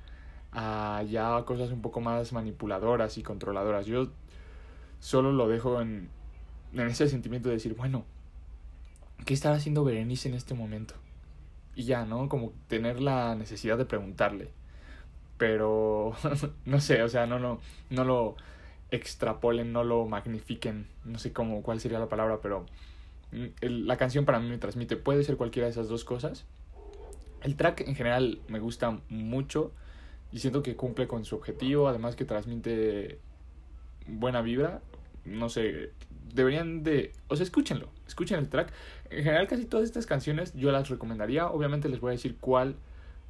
a 0.51 1.03
ya 1.09 1.43
cosas 1.45 1.71
un 1.71 1.81
poco 1.81 1.99
más 2.01 2.31
manipuladoras 2.31 3.17
y 3.17 3.23
controladoras. 3.23 3.87
Yo 3.87 4.11
solo 4.99 5.31
lo 5.31 5.47
dejo 5.47 5.81
en 5.81 6.09
en 6.73 6.87
ese 6.87 7.07
sentimiento 7.07 7.49
de 7.49 7.55
decir, 7.55 7.75
bueno, 7.75 8.05
¿qué 9.25 9.33
estará 9.33 9.55
haciendo 9.55 9.83
Berenice 9.83 10.29
en 10.29 10.35
este 10.35 10.53
momento? 10.53 10.95
Y 11.75 11.83
ya, 11.83 12.05
¿no? 12.05 12.29
Como 12.29 12.53
tener 12.67 13.01
la 13.01 13.35
necesidad 13.35 13.77
de 13.77 13.85
preguntarle. 13.85 14.49
Pero, 15.37 16.13
no 16.65 16.79
sé, 16.79 17.03
o 17.03 17.09
sea, 17.09 17.25
no, 17.25 17.39
no, 17.39 17.59
no 17.89 18.03
lo 18.03 18.35
extrapolen, 18.91 19.73
no 19.73 19.83
lo 19.83 20.05
magnifiquen, 20.05 20.87
no 21.03 21.17
sé 21.17 21.33
cómo, 21.33 21.63
cuál 21.63 21.79
sería 21.79 21.97
la 21.97 22.09
palabra, 22.09 22.39
pero 22.41 22.65
mm, 23.31 23.45
la 23.61 23.97
canción 23.97 24.23
para 24.23 24.39
mí 24.39 24.47
me 24.47 24.59
transmite, 24.59 24.97
puede 24.97 25.23
ser 25.23 25.35
cualquiera 25.35 25.65
de 25.65 25.71
esas 25.71 25.89
dos 25.89 26.05
cosas. 26.05 26.45
El 27.41 27.55
track 27.55 27.81
en 27.81 27.95
general 27.95 28.39
me 28.47 28.59
gusta 28.59 28.99
mucho 29.09 29.71
y 30.31 30.39
siento 30.39 30.61
que 30.61 30.75
cumple 30.75 31.07
con 31.07 31.25
su 31.25 31.35
objetivo, 31.35 31.87
además 31.87 32.15
que 32.15 32.25
transmite 32.25 33.19
buena 34.07 34.41
vibra, 34.41 34.81
no 35.25 35.49
sé, 35.49 35.91
deberían 36.33 36.83
de, 36.83 37.11
o 37.27 37.35
sea, 37.35 37.43
escúchenlo, 37.43 37.89
escuchen 38.07 38.39
el 38.39 38.49
track. 38.49 38.71
En 39.17 39.23
general 39.23 39.47
casi 39.47 39.65
todas 39.65 39.85
estas 39.85 40.05
canciones 40.05 40.53
yo 40.55 40.71
las 40.71 40.89
recomendaría, 40.89 41.47
obviamente 41.47 41.87
les 41.87 41.99
voy 41.99 42.09
a 42.09 42.11
decir 42.13 42.37
cuál 42.39 42.75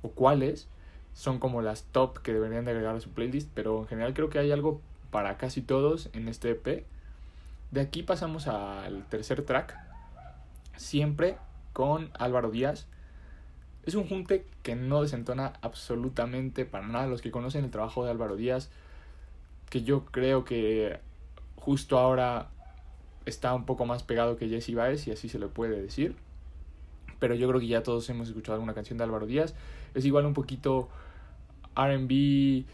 o 0.01 0.09
cuáles 0.09 0.67
son 1.13 1.39
como 1.39 1.61
las 1.61 1.83
top 1.83 2.19
que 2.19 2.33
deberían 2.33 2.65
de 2.65 2.71
agregar 2.71 2.95
a 2.95 2.99
su 3.01 3.09
playlist, 3.09 3.49
pero 3.53 3.81
en 3.81 3.87
general 3.87 4.13
creo 4.13 4.29
que 4.29 4.39
hay 4.39 4.51
algo 4.51 4.81
para 5.11 5.37
casi 5.37 5.61
todos 5.61 6.09
en 6.13 6.27
este 6.27 6.51
EP. 6.51 6.85
De 7.71 7.81
aquí 7.81 8.01
pasamos 8.01 8.47
al 8.47 9.05
tercer 9.09 9.43
track, 9.43 9.77
siempre 10.75 11.37
con 11.73 12.11
Álvaro 12.17 12.49
Díaz. 12.49 12.87
Es 13.85 13.95
un 13.95 14.07
junte 14.07 14.45
que 14.61 14.75
no 14.75 15.01
desentona 15.01 15.53
absolutamente 15.61 16.65
para 16.65 16.87
nada. 16.87 17.07
Los 17.07 17.21
que 17.21 17.31
conocen 17.31 17.65
el 17.65 17.71
trabajo 17.71 18.05
de 18.05 18.11
Álvaro 18.11 18.35
Díaz, 18.35 18.69
que 19.69 19.83
yo 19.83 20.05
creo 20.05 20.45
que 20.45 20.99
justo 21.57 21.97
ahora 21.97 22.49
está 23.25 23.53
un 23.53 23.65
poco 23.65 23.85
más 23.85 24.03
pegado 24.03 24.37
que 24.37 24.49
Jesse 24.49 24.73
Baez, 24.73 25.07
y 25.07 25.11
así 25.11 25.29
se 25.29 25.39
le 25.39 25.47
puede 25.47 25.81
decir. 25.81 26.15
Pero 27.19 27.35
yo 27.35 27.47
creo 27.47 27.59
que 27.59 27.67
ya 27.67 27.83
todos 27.83 28.09
hemos 28.09 28.27
escuchado 28.27 28.55
alguna 28.55 28.73
canción 28.73 28.97
de 28.97 29.03
Álvaro 29.05 29.25
Díaz. 29.25 29.55
Es 29.93 30.05
igual 30.05 30.25
un 30.25 30.33
poquito 30.33 30.89
RB, 31.75 32.65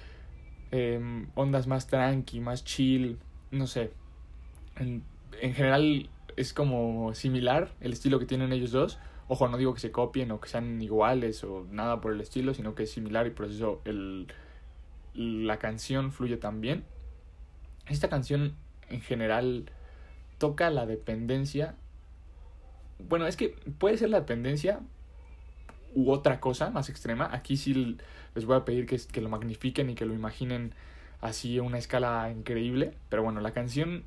Em, 0.71 1.27
ondas 1.33 1.65
más 1.65 1.87
tranqui, 1.87 2.39
más 2.39 2.63
chill, 2.63 3.17
no 3.51 3.65
sé. 3.65 3.91
En, 4.75 5.03
en, 5.41 5.53
general 5.53 6.09
es 6.37 6.53
como 6.53 7.13
similar 7.15 7.73
el 7.81 7.93
estilo 7.93 8.19
que 8.19 8.25
tienen 8.25 8.53
ellos 8.53 8.71
dos. 8.71 8.99
Ojo, 9.27 9.47
no 9.47 9.57
digo 9.57 9.73
que 9.73 9.79
se 9.79 9.91
copien 9.91 10.31
o 10.31 10.39
que 10.39 10.47
sean 10.47 10.81
iguales 10.81 11.43
o 11.43 11.65
nada 11.71 12.01
por 12.01 12.13
el 12.13 12.21
estilo, 12.21 12.53
sino 12.53 12.75
que 12.75 12.83
es 12.83 12.91
similar 12.91 13.25
y 13.27 13.31
por 13.31 13.47
eso 13.47 13.81
el, 13.85 14.27
la 15.13 15.57
canción 15.57 16.11
fluye 16.11 16.37
tan 16.37 16.61
bien. 16.61 16.83
Esta 17.87 18.09
canción 18.09 18.55
en 18.89 19.01
general 19.01 19.71
toca 20.39 20.72
la 20.72 20.88
dependencia. 20.88 21.75
Bueno, 22.98 23.27
es 23.27 23.38
que 23.38 23.50
puede 23.77 23.98
ser 23.98 24.10
la 24.10 24.22
dependencia 24.22 24.79
u 25.93 26.12
otra 26.12 26.39
cosa 26.39 26.72
más 26.72 26.89
extrema. 26.89 27.29
Aquí 27.31 27.55
sí 27.58 27.98
les 28.34 28.46
voy 28.46 28.58
a 28.58 28.65
pedir 28.65 28.88
que, 28.88 28.98
que 28.98 29.22
lo 29.22 29.29
magnifiquen 29.29 29.91
y 29.91 29.96
que 29.96 30.05
lo 30.05 30.15
imaginen 30.15 30.74
así 31.22 31.60
a 31.60 31.63
una 31.63 31.77
escala 31.77 32.31
increíble. 32.31 32.96
Pero 33.10 33.24
bueno, 33.24 33.41
la 33.41 33.51
canción 33.51 34.03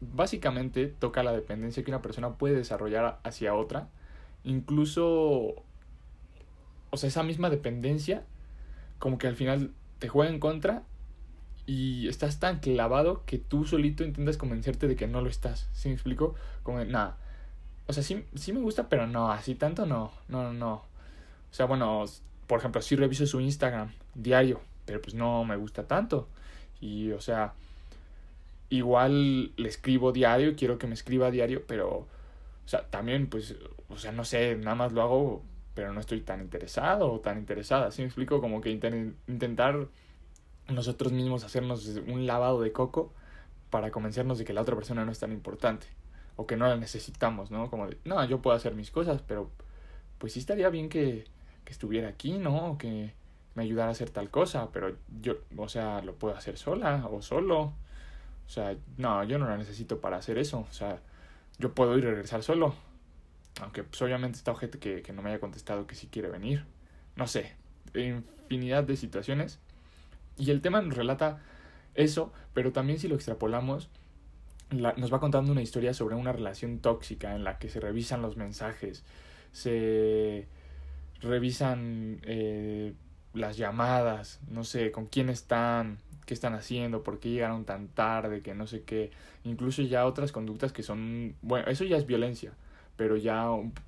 básicamente 0.00 0.86
toca 0.86 1.22
la 1.22 1.32
dependencia 1.32 1.82
que 1.84 1.90
una 1.90 2.02
persona 2.02 2.34
puede 2.34 2.56
desarrollar 2.56 3.18
hacia 3.22 3.54
otra. 3.54 3.88
Incluso, 4.44 5.54
o 6.90 6.96
sea, 6.96 7.08
esa 7.08 7.22
misma 7.22 7.50
dependencia, 7.50 8.24
como 8.98 9.18
que 9.18 9.28
al 9.28 9.36
final 9.36 9.72
te 9.98 10.08
juega 10.08 10.32
en 10.32 10.40
contra 10.40 10.82
y 11.70 12.08
estás 12.08 12.40
tan 12.40 12.58
clavado 12.58 13.22
que 13.26 13.38
tú 13.38 13.64
solito 13.64 14.02
intentas 14.02 14.36
convencerte 14.36 14.88
de 14.88 14.96
que 14.96 15.06
no 15.06 15.20
lo 15.20 15.30
estás. 15.30 15.68
¿Sí 15.72 15.86
me 15.88 15.94
explico? 15.94 16.34
Como, 16.64 16.84
nada. 16.84 17.16
O 17.86 17.92
sea, 17.92 18.02
sí, 18.02 18.24
sí 18.34 18.52
me 18.52 18.58
gusta, 18.58 18.88
pero 18.88 19.06
no, 19.06 19.30
así 19.30 19.54
tanto 19.54 19.86
no. 19.86 20.10
No, 20.26 20.42
no, 20.42 20.52
no. 20.52 20.72
O 20.72 21.52
sea, 21.52 21.66
bueno, 21.66 22.06
por 22.48 22.58
ejemplo, 22.58 22.82
sí 22.82 22.96
reviso 22.96 23.24
su 23.24 23.40
Instagram 23.40 23.92
diario, 24.16 24.60
pero 24.84 25.00
pues 25.00 25.14
no 25.14 25.44
me 25.44 25.54
gusta 25.54 25.86
tanto. 25.86 26.26
Y, 26.80 27.12
o 27.12 27.20
sea, 27.20 27.52
igual 28.68 29.52
le 29.56 29.68
escribo 29.68 30.10
diario, 30.10 30.56
quiero 30.56 30.76
que 30.76 30.88
me 30.88 30.94
escriba 30.94 31.30
diario, 31.30 31.62
pero, 31.68 31.88
o 31.98 32.08
sea, 32.66 32.82
también, 32.90 33.28
pues, 33.28 33.54
o 33.88 33.96
sea, 33.96 34.10
no 34.10 34.24
sé, 34.24 34.56
nada 34.56 34.74
más 34.74 34.92
lo 34.92 35.02
hago, 35.02 35.42
pero 35.74 35.92
no 35.92 36.00
estoy 36.00 36.22
tan 36.22 36.40
interesado 36.40 37.12
o 37.12 37.20
tan 37.20 37.38
interesada. 37.38 37.92
¿Sí 37.92 38.02
me 38.02 38.06
explico? 38.06 38.40
Como 38.40 38.60
que 38.60 38.70
intentar 38.70 39.86
nosotros 40.70 41.12
mismos 41.12 41.44
hacernos 41.44 41.86
un 42.06 42.26
lavado 42.26 42.60
de 42.60 42.72
coco 42.72 43.12
para 43.70 43.90
convencernos 43.90 44.38
de 44.38 44.44
que 44.44 44.52
la 44.52 44.62
otra 44.62 44.74
persona 44.74 45.04
no 45.04 45.12
es 45.12 45.18
tan 45.18 45.32
importante 45.32 45.86
o 46.36 46.46
que 46.46 46.56
no 46.56 46.66
la 46.66 46.76
necesitamos, 46.76 47.50
¿no? 47.50 47.70
Como 47.70 47.86
de, 47.86 47.98
no, 48.04 48.24
yo 48.24 48.40
puedo 48.40 48.56
hacer 48.56 48.74
mis 48.74 48.90
cosas, 48.90 49.22
pero 49.26 49.50
pues 50.18 50.32
sí 50.32 50.40
estaría 50.40 50.68
bien 50.70 50.88
que, 50.88 51.24
estuviera 51.66 52.08
aquí, 52.08 52.32
¿no? 52.32 52.78
Que 52.78 53.14
me 53.54 53.62
ayudara 53.62 53.90
a 53.90 53.92
hacer 53.92 54.10
tal 54.10 54.28
cosa, 54.28 54.70
pero 54.72 54.96
yo, 55.20 55.36
o 55.56 55.68
sea, 55.68 56.02
lo 56.02 56.16
puedo 56.16 56.36
hacer 56.36 56.58
sola 56.58 57.06
o 57.08 57.22
solo. 57.22 57.60
O 58.44 58.48
sea, 58.48 58.76
no, 58.96 59.22
yo 59.22 59.38
no 59.38 59.48
la 59.48 59.56
necesito 59.56 60.00
para 60.00 60.16
hacer 60.16 60.36
eso. 60.36 60.66
O 60.68 60.72
sea, 60.72 61.00
yo 61.60 61.72
puedo 61.72 61.96
ir 61.96 62.02
y 62.02 62.08
regresar 62.08 62.42
solo. 62.42 62.74
Aunque 63.60 63.84
pues, 63.84 64.02
obviamente 64.02 64.36
está 64.36 64.50
objeto 64.50 64.80
que, 64.80 65.02
que 65.02 65.12
no 65.12 65.22
me 65.22 65.30
haya 65.30 65.38
contestado 65.38 65.86
que 65.86 65.94
sí 65.94 66.08
quiere 66.08 66.28
venir. 66.28 66.64
No 67.14 67.28
sé, 67.28 67.54
infinidad 67.94 68.82
de 68.82 68.96
situaciones. 68.96 69.60
Y 70.40 70.50
el 70.50 70.62
tema 70.62 70.80
nos 70.80 70.96
relata 70.96 71.38
eso, 71.94 72.32
pero 72.54 72.72
también 72.72 72.98
si 72.98 73.08
lo 73.08 73.14
extrapolamos, 73.14 73.90
nos 74.70 75.12
va 75.12 75.20
contando 75.20 75.52
una 75.52 75.62
historia 75.62 75.92
sobre 75.92 76.14
una 76.14 76.32
relación 76.32 76.78
tóxica 76.78 77.34
en 77.34 77.44
la 77.44 77.58
que 77.58 77.68
se 77.68 77.80
revisan 77.80 78.22
los 78.22 78.36
mensajes, 78.36 79.04
se 79.52 80.46
revisan 81.20 82.20
eh, 82.24 82.94
las 83.34 83.56
llamadas, 83.56 84.40
no 84.48 84.64
sé, 84.64 84.92
con 84.92 85.06
quién 85.06 85.28
están, 85.28 85.98
qué 86.24 86.34
están 86.34 86.54
haciendo, 86.54 87.02
por 87.02 87.18
qué 87.18 87.30
llegaron 87.30 87.64
tan 87.64 87.88
tarde, 87.88 88.40
que 88.40 88.54
no 88.54 88.66
sé 88.66 88.82
qué, 88.82 89.10
incluso 89.44 89.82
ya 89.82 90.06
otras 90.06 90.32
conductas 90.32 90.72
que 90.72 90.82
son, 90.82 91.34
bueno, 91.42 91.68
eso 91.68 91.84
ya 91.84 91.96
es 91.96 92.06
violencia, 92.06 92.52
pero 92.96 93.16
ya 93.16 93.46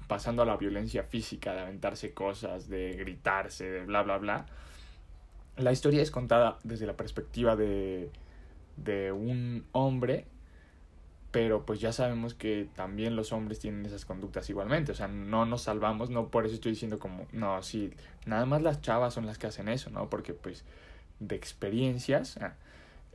pasando 0.08 0.42
a 0.42 0.46
la 0.46 0.56
violencia 0.56 1.04
física, 1.04 1.54
de 1.54 1.60
aventarse 1.60 2.12
cosas, 2.12 2.68
de 2.68 2.92
gritarse, 2.92 3.70
de 3.70 3.84
bla, 3.86 4.02
bla, 4.02 4.18
bla, 4.18 4.46
la 5.56 5.72
historia 5.72 6.02
es 6.02 6.10
contada 6.10 6.58
desde 6.64 6.86
la 6.86 6.96
perspectiva 6.96 7.56
de, 7.56 8.10
de 8.76 9.12
un 9.12 9.64
hombre 9.72 10.26
pero 11.32 11.64
pues 11.64 11.80
ya 11.80 11.92
sabemos 11.92 12.34
que 12.34 12.68
también 12.76 13.16
los 13.16 13.32
hombres 13.32 13.58
tienen 13.58 13.86
esas 13.86 14.04
conductas 14.04 14.48
igualmente, 14.50 14.92
o 14.92 14.94
sea, 14.94 15.08
no 15.08 15.46
nos 15.46 15.62
salvamos, 15.62 16.10
no 16.10 16.28
por 16.28 16.44
eso 16.44 16.54
estoy 16.54 16.72
diciendo 16.72 16.98
como, 16.98 17.26
no, 17.32 17.62
sí, 17.62 17.90
nada 18.26 18.44
más 18.44 18.62
las 18.62 18.82
chavas 18.82 19.14
son 19.14 19.24
las 19.24 19.38
que 19.38 19.46
hacen 19.46 19.68
eso, 19.68 19.88
¿no? 19.90 20.10
Porque 20.10 20.34
pues 20.34 20.64
de 21.20 21.34
experiencias, 21.34 22.36
ah, 22.36 22.52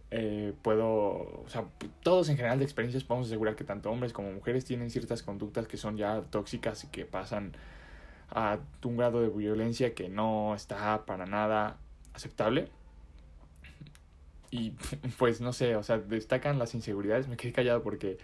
eh, 0.09 0.53
puedo, 0.63 0.87
o 0.89 1.45
sea, 1.47 1.65
todos 2.01 2.29
en 2.29 2.37
general 2.37 2.57
de 2.57 2.65
experiencias 2.65 3.03
podemos 3.03 3.27
asegurar 3.27 3.55
que 3.55 3.63
tanto 3.63 3.91
hombres 3.91 4.13
como 4.13 4.31
mujeres 4.31 4.65
tienen 4.65 4.89
ciertas 4.89 5.21
conductas 5.21 5.67
que 5.67 5.77
son 5.77 5.95
ya 5.95 6.21
tóxicas 6.23 6.85
y 6.85 6.87
que 6.87 7.05
pasan 7.05 7.53
a 8.31 8.57
un 8.83 8.97
grado 8.97 9.21
de 9.21 9.29
violencia 9.29 9.93
que 9.93 10.09
no 10.09 10.55
está 10.55 11.05
para 11.05 11.27
nada 11.27 11.77
aceptable 12.17 12.67
y 14.51 14.71
pues 15.17 15.41
no 15.41 15.53
sé, 15.53 15.75
o 15.75 15.83
sea, 15.83 15.97
destacan 15.99 16.59
las 16.59 16.75
inseguridades. 16.75 17.27
Me 17.27 17.37
quedé 17.37 17.53
callado 17.53 17.83
porque 17.83 18.17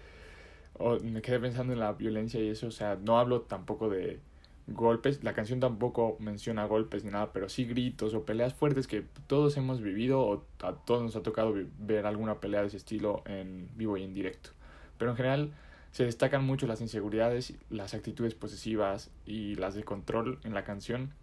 me 1.04 1.22
quedé 1.22 1.40
pensando 1.40 1.74
en 1.74 1.80
la 1.80 1.94
violencia 1.94 2.42
y 2.42 2.50
eso, 2.50 2.68
o 2.68 2.72
sea, 2.72 2.96
no 2.96 3.20
hablo 3.20 3.42
tampoco 3.42 3.90
de 3.90 4.20
golpes, 4.68 5.24
la 5.24 5.34
canción 5.34 5.60
tampoco 5.60 6.16
menciona 6.20 6.66
golpes 6.66 7.04
ni 7.04 7.12
nada, 7.12 7.32
pero 7.34 7.50
sí 7.50 7.66
gritos 7.66 8.14
o 8.14 8.24
peleas 8.26 8.54
fuertes 8.54 8.88
que 8.88 9.04
todos 9.28 9.58
hemos 9.58 9.82
vivido 9.82 10.22
o 10.22 10.46
a 10.62 10.74
todos 10.74 11.04
nos 11.04 11.16
ha 11.16 11.22
tocado 11.22 11.54
ver 11.80 12.06
alguna 12.06 12.40
pelea 12.40 12.62
de 12.62 12.68
ese 12.68 12.78
estilo 12.78 13.24
en 13.26 13.70
vivo 13.76 13.98
y 13.98 14.04
en 14.04 14.14
directo. 14.14 14.52
Pero 14.98 15.12
en 15.12 15.18
general 15.18 15.52
se 15.92 16.06
destacan 16.06 16.44
mucho 16.44 16.66
las 16.66 16.82
inseguridades, 16.82 17.54
las 17.70 17.94
actitudes 17.94 18.34
posesivas 18.34 19.12
y 19.26 19.56
las 19.56 19.76
de 19.76 19.84
control 19.84 20.40
en 20.44 20.54
la 20.54 20.64
canción. 20.64 21.14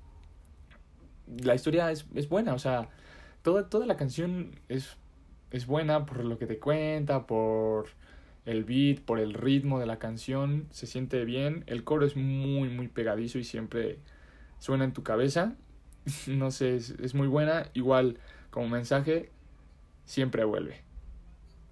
La 1.42 1.54
historia 1.54 1.90
es, 1.90 2.06
es 2.14 2.28
buena, 2.28 2.54
o 2.54 2.58
sea, 2.58 2.88
toda, 3.42 3.68
toda 3.68 3.86
la 3.86 3.96
canción 3.96 4.60
es, 4.68 4.96
es 5.50 5.66
buena 5.66 6.06
por 6.06 6.24
lo 6.24 6.38
que 6.38 6.46
te 6.46 6.58
cuenta, 6.58 7.26
por 7.26 7.88
el 8.46 8.64
beat, 8.64 9.00
por 9.00 9.20
el 9.20 9.34
ritmo 9.34 9.78
de 9.78 9.86
la 9.86 9.98
canción, 9.98 10.66
se 10.70 10.86
siente 10.86 11.24
bien, 11.24 11.64
el 11.66 11.84
coro 11.84 12.06
es 12.06 12.16
muy, 12.16 12.68
muy 12.68 12.88
pegadizo 12.88 13.38
y 13.38 13.44
siempre 13.44 13.98
suena 14.58 14.84
en 14.84 14.92
tu 14.92 15.02
cabeza, 15.02 15.54
no 16.26 16.50
sé, 16.50 16.76
es, 16.76 16.90
es 16.90 17.14
muy 17.14 17.28
buena, 17.28 17.70
igual 17.74 18.18
como 18.50 18.68
mensaje, 18.68 19.30
siempre 20.04 20.44
vuelve. 20.44 20.82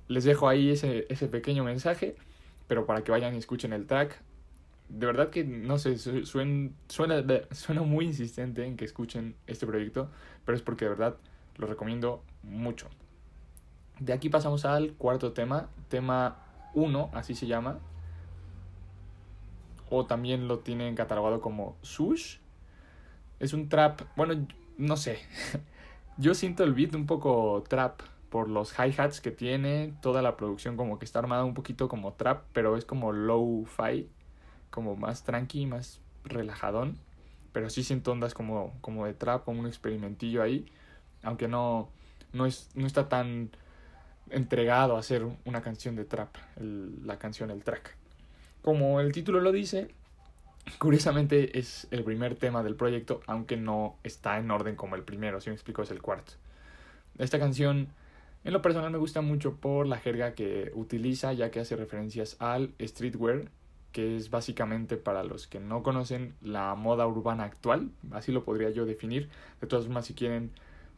Les 0.07 0.25
dejo 0.25 0.49
ahí 0.49 0.71
ese, 0.71 1.07
ese 1.11 1.29
pequeño 1.29 1.65
mensaje, 1.65 2.17
pero 2.67 2.87
para 2.87 3.03
que 3.03 3.11
vayan 3.11 3.35
y 3.35 3.39
escuchen 3.39 3.73
el 3.73 3.87
track, 3.87 4.23
de 4.89 5.07
verdad 5.07 5.31
que 5.31 5.45
no 5.45 5.79
sé, 5.79 5.99
suena, 5.99 6.71
suena, 6.89 7.25
suena 7.51 7.83
muy 7.83 8.07
insistente 8.07 8.65
en 8.65 8.77
que 8.77 8.85
escuchen 8.85 9.35
este 9.47 9.67
proyecto, 9.67 10.11
pero 10.45 10.57
es 10.57 10.63
porque 10.63 10.85
de 10.85 10.91
verdad 10.91 11.17
lo 11.57 11.67
recomiendo 11.67 12.23
mucho. 12.43 12.89
De 14.01 14.13
aquí 14.13 14.29
pasamos 14.29 14.65
al 14.65 14.93
cuarto 14.95 15.33
tema, 15.33 15.69
tema 15.89 16.39
1, 16.75 17.11
así 17.13 17.35
se 17.35 17.47
llama. 17.47 17.81
O 19.91 20.07
también 20.07 20.47
lo 20.47 20.61
tienen 20.61 20.95
catalogado 20.95 21.41
como 21.41 21.77
Sush. 21.83 22.39
Es 23.41 23.53
un 23.53 23.69
trap, 23.69 24.03
bueno, 24.17 24.47
no 24.77 24.97
sé. 24.97 25.19
Yo 26.17 26.35
siento 26.35 26.65
el 26.65 26.75
beat 26.75 26.95
un 26.95 27.07
poco 27.07 27.65
trap 27.69 28.03
por 28.29 28.49
los 28.49 28.73
hi-hats 28.79 29.21
que 29.21 29.31
tiene, 29.31 29.95
toda 30.03 30.23
la 30.23 30.37
producción 30.37 30.77
como 30.77 30.99
que 30.99 31.05
está 31.05 31.19
armada 31.19 31.45
un 31.45 31.55
poquito 31.55 31.89
como 31.89 32.13
trap, 32.13 32.45
pero 32.53 32.77
es 32.77 32.85
como 32.85 33.13
low-fi, 33.13 34.09
como 34.71 34.97
más 34.97 35.25
tranqui, 35.25 35.67
más 35.67 36.01
relajadón, 36.25 36.99
pero 37.53 37.71
sí 37.71 37.83
siento 37.83 38.13
ondas 38.13 38.35
como, 38.35 38.75
como 38.81 39.07
de 39.07 39.15
trap, 39.15 39.45
como 39.45 39.61
un 39.61 39.67
experimentillo 39.67 40.43
ahí, 40.43 40.67
aunque 41.23 41.49
no, 41.49 41.89
no, 42.33 42.47
es, 42.47 42.71
no 42.75 42.87
está 42.87 43.09
tan 43.09 43.51
entregado 44.31 44.97
a 44.97 45.01
hacer 45.01 45.27
una 45.45 45.63
canción 45.63 45.97
de 45.97 46.05
trap, 46.05 46.37
la 46.59 47.19
canción, 47.19 47.51
el 47.51 47.65
track. 47.65 47.97
Como 48.63 49.01
el 49.01 49.13
título 49.13 49.41
lo 49.41 49.53
dice, 49.53 49.89
curiosamente 50.79 51.59
es 51.59 51.89
el 51.91 52.05
primer 52.05 52.35
tema 52.35 52.63
del 52.63 52.75
proyecto, 52.75 53.21
aunque 53.27 53.57
no 53.57 53.97
está 54.03 54.39
en 54.39 54.51
orden 54.51 54.77
como 54.77 54.97
el 54.97 55.03
primero, 55.03 55.41
si 55.41 55.51
me 55.51 55.55
explico, 55.55 55.83
es 55.83 55.91
el 55.91 56.03
cuarto. 56.03 56.35
Esta 57.19 57.39
canción 57.39 57.89
en 58.45 58.53
lo 58.53 58.63
personal 58.63 58.91
me 58.91 58.99
gusta 58.99 59.21
mucho 59.21 59.57
por 59.57 59.87
la 59.87 59.99
jerga 59.99 60.35
que 60.35 60.71
utiliza, 60.75 61.33
ya 61.33 61.51
que 61.51 61.61
hace 61.61 61.77
referencias 61.77 62.37
al 62.39 62.73
streetwear, 62.81 63.51
que 63.93 64.17
es 64.17 64.31
básicamente 64.31 64.97
para 64.97 65.25
los 65.25 65.47
que 65.47 65.61
no 65.61 65.83
conocen 65.83 66.35
la 66.43 66.75
moda 66.75 67.07
urbana 67.07 67.45
actual, 67.45 67.91
así 68.13 68.33
lo 68.33 68.45
podría 68.45 68.71
yo 68.71 68.85
definir. 68.85 69.29
De 69.61 69.67
todas 69.67 69.87
formas, 69.87 70.07
si 70.07 70.15
quieren 70.15 70.51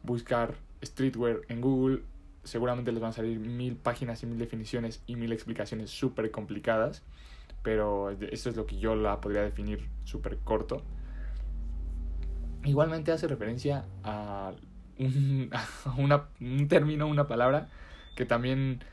buscar 0.03 0.55
streetwear 0.83 1.41
en 1.47 1.61
Google, 1.61 2.03
seguramente 2.43 2.91
les 2.91 3.01
van 3.01 3.11
a 3.11 3.13
salir 3.13 3.39
mil 3.39 3.75
páginas 3.75 4.23
y 4.23 4.25
mil 4.25 4.37
definiciones 4.37 5.03
y 5.07 5.15
mil 5.15 5.31
explicaciones 5.31 5.89
súper 5.89 6.31
complicadas, 6.31 7.03
pero 7.63 8.09
esto 8.09 8.49
es 8.49 8.55
lo 8.55 8.65
que 8.65 8.77
yo 8.77 8.95
la 8.95 9.21
podría 9.21 9.43
definir 9.43 9.87
súper 10.03 10.37
corto. 10.39 10.81
Igualmente 12.63 13.11
hace 13.11 13.27
referencia 13.27 13.85
a 14.03 14.53
un, 14.99 15.49
una, 15.97 16.25
un 16.39 16.67
término, 16.67 17.07
una 17.07 17.27
palabra 17.27 17.69
que 18.15 18.25
también 18.25 18.83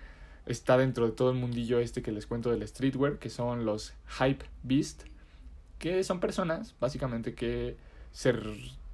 está 0.49 0.77
dentro 0.79 1.07
de 1.07 1.13
todo 1.13 1.31
el 1.31 1.37
mundillo 1.37 1.79
este 1.79 2.03
que 2.03 2.11
les 2.11 2.27
cuento 2.27 2.51
del 2.51 2.67
streetwear, 2.67 3.19
que 3.19 3.31
son 3.31 3.65
los 3.65 3.95
hype 4.19 4.45
beast, 4.63 5.05
que 5.79 6.03
son 6.03 6.21
personas 6.21 6.75
básicamente 6.81 7.35
que 7.35 7.77
se 8.13 8.33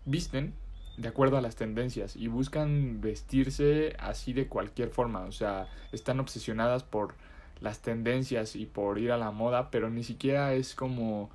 visten 0.05 0.53
de 0.97 1.09
acuerdo 1.09 1.37
a 1.37 1.41
las 1.41 1.57
tendencias 1.57 2.17
y 2.17 2.29
buscan 2.29 3.01
vestirse 3.01 3.97
así 3.99 4.33
de 4.33 4.49
cualquier 4.49 4.91
forma, 4.91 5.21
o 5.23 5.33
sea, 5.33 5.69
están 5.93 6.21
obsesionadas 6.21 6.83
por 6.83 7.15
las 7.61 7.81
tendencias 7.81 8.57
y 8.57 8.67
por 8.67 8.99
ir 8.99 9.13
a 9.13 9.17
la 9.17 9.31
moda, 9.31 9.71
pero 9.71 9.91
ni 9.91 10.05
siquiera 10.05 10.55
es 10.55 10.75
como 10.75 11.31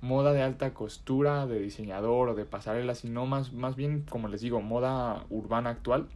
moda 0.00 0.32
de 0.32 0.42
alta 0.42 0.74
costura, 0.74 1.46
de 1.46 1.60
diseñador 1.60 2.28
o 2.28 2.34
de 2.34 2.44
pasarela, 2.44 2.94
sino 2.94 3.26
más, 3.26 3.52
más 3.52 3.74
bien, 3.74 4.04
como 4.08 4.28
les 4.28 4.42
digo, 4.42 4.60
moda 4.60 5.24
urbana 5.30 5.70
actual. 5.70 6.06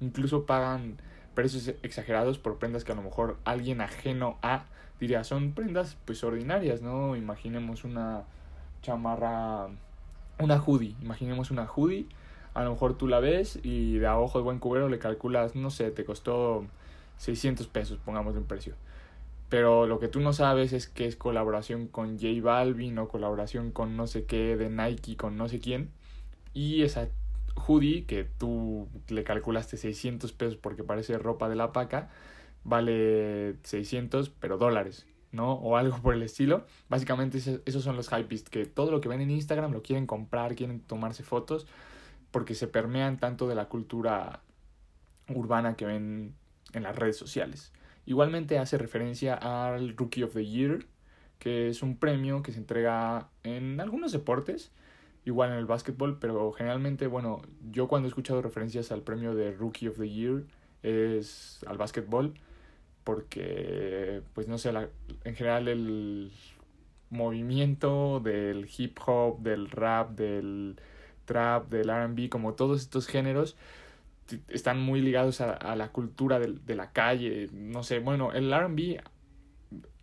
Incluso 0.00 0.46
pagan 0.46 0.98
precios 1.34 1.74
exagerados 1.82 2.38
por 2.38 2.58
prendas 2.58 2.84
que 2.84 2.92
a 2.92 2.94
lo 2.94 3.02
mejor 3.02 3.38
alguien 3.44 3.80
ajeno 3.80 4.38
a 4.42 4.64
diría 5.00 5.24
son 5.24 5.52
prendas 5.52 5.96
pues 6.04 6.22
ordinarias, 6.22 6.82
¿no? 6.82 7.16
Imaginemos 7.16 7.84
una 7.84 8.22
chamarra, 8.82 9.68
una 10.38 10.60
hoodie, 10.60 10.94
imaginemos 11.02 11.50
una 11.50 11.66
hoodie, 11.66 12.06
a 12.54 12.62
lo 12.62 12.70
mejor 12.70 12.96
tú 12.96 13.08
la 13.08 13.20
ves 13.20 13.58
y 13.62 13.98
de 13.98 14.06
a 14.06 14.18
ojo 14.18 14.38
de 14.38 14.44
buen 14.44 14.58
cubero 14.58 14.88
le 14.88 14.98
calculas, 14.98 15.56
no 15.56 15.70
sé, 15.70 15.90
te 15.90 16.04
costó 16.04 16.66
600 17.18 17.66
pesos, 17.68 17.98
pongamos 18.04 18.36
un 18.36 18.44
precio 18.44 18.74
pero 19.52 19.86
lo 19.86 20.00
que 20.00 20.08
tú 20.08 20.20
no 20.20 20.32
sabes 20.32 20.72
es 20.72 20.88
que 20.88 21.06
es 21.06 21.14
colaboración 21.14 21.86
con 21.86 22.18
J 22.18 22.40
Balvin 22.42 22.98
o 22.98 23.08
colaboración 23.08 23.70
con 23.70 23.98
no 23.98 24.06
sé 24.06 24.24
qué 24.24 24.56
de 24.56 24.70
Nike 24.70 25.14
con 25.14 25.36
no 25.36 25.46
sé 25.46 25.60
quién 25.60 25.90
y 26.54 26.84
esa 26.84 27.08
hoodie 27.54 28.04
que 28.06 28.24
tú 28.24 28.88
le 29.08 29.24
calculaste 29.24 29.76
600 29.76 30.32
pesos 30.32 30.56
porque 30.56 30.84
parece 30.84 31.18
ropa 31.18 31.48
de 31.48 31.56
la 31.56 31.72
paca 31.72 32.10
vale 32.64 33.56
600 33.62 34.30
pero 34.30 34.58
dólares 34.58 35.06
¿no? 35.32 35.54
O 35.54 35.76
algo 35.76 35.98
por 36.00 36.14
el 36.14 36.22
estilo. 36.22 36.66
Básicamente 36.88 37.38
esos 37.38 37.82
son 37.82 37.96
los 37.96 38.08
hypebeast, 38.08 38.48
que 38.48 38.66
todo 38.66 38.90
lo 38.90 39.00
que 39.00 39.08
ven 39.08 39.20
en 39.20 39.30
Instagram 39.30 39.72
lo 39.72 39.82
quieren 39.82 40.06
comprar, 40.06 40.54
quieren 40.54 40.80
tomarse 40.80 41.22
fotos, 41.22 41.66
porque 42.30 42.54
se 42.54 42.68
permean 42.68 43.18
tanto 43.18 43.48
de 43.48 43.54
la 43.54 43.68
cultura 43.68 44.40
urbana 45.28 45.74
que 45.74 45.86
ven 45.86 46.34
en 46.72 46.82
las 46.82 46.96
redes 46.96 47.16
sociales. 47.16 47.72
Igualmente 48.04 48.58
hace 48.58 48.78
referencia 48.78 49.34
al 49.34 49.96
Rookie 49.96 50.22
of 50.22 50.34
the 50.34 50.46
Year, 50.46 50.86
que 51.38 51.68
es 51.68 51.82
un 51.82 51.96
premio 51.96 52.42
que 52.42 52.52
se 52.52 52.58
entrega 52.58 53.30
en 53.42 53.80
algunos 53.80 54.12
deportes, 54.12 54.70
igual 55.24 55.52
en 55.52 55.58
el 55.58 55.66
básquetbol, 55.66 56.18
pero 56.18 56.52
generalmente, 56.52 57.06
bueno, 57.06 57.42
yo 57.70 57.88
cuando 57.88 58.06
he 58.06 58.10
escuchado 58.10 58.42
referencias 58.42 58.90
al 58.92 59.02
premio 59.02 59.34
de 59.34 59.52
Rookie 59.52 59.88
of 59.88 59.98
the 59.98 60.08
Year 60.08 60.44
es 60.82 61.64
al 61.66 61.78
básquetbol, 61.78 62.34
porque, 63.04 64.22
pues 64.34 64.48
no 64.48 64.58
sé, 64.58 64.72
en 65.24 65.34
general 65.34 65.68
el 65.68 66.32
movimiento 67.10 68.20
del 68.20 68.68
hip 68.76 68.98
hop, 69.06 69.40
del 69.42 69.70
rap, 69.70 70.10
del 70.10 70.76
trap, 71.24 71.68
del 71.68 71.90
RB, 71.90 72.28
como 72.28 72.54
todos 72.54 72.80
estos 72.80 73.06
géneros, 73.06 73.56
están 74.48 74.80
muy 74.80 75.00
ligados 75.00 75.40
a, 75.40 75.76
la 75.76 75.92
cultura 75.92 76.38
de, 76.38 76.74
la 76.74 76.92
calle, 76.92 77.48
no 77.52 77.82
sé, 77.82 77.98
bueno, 77.98 78.32
el 78.32 78.52
RB 78.52 79.02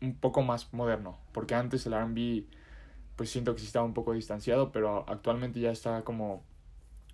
un 0.01 0.15
poco 0.15 0.43
más 0.43 0.73
moderno, 0.73 1.19
porque 1.33 1.55
antes 1.55 1.85
el 1.85 1.93
RB 1.93 2.45
pues 3.19 3.29
siento 3.31 3.53
que 3.53 3.59
sí 3.59 3.65
estaba 3.65 3.83
un 3.83 3.93
poco 3.93 4.13
distanciado, 4.13 4.71
pero 4.71 5.03
actualmente 5.09 5.59
ya 5.59 5.71
está 5.71 6.03
como 6.03 6.45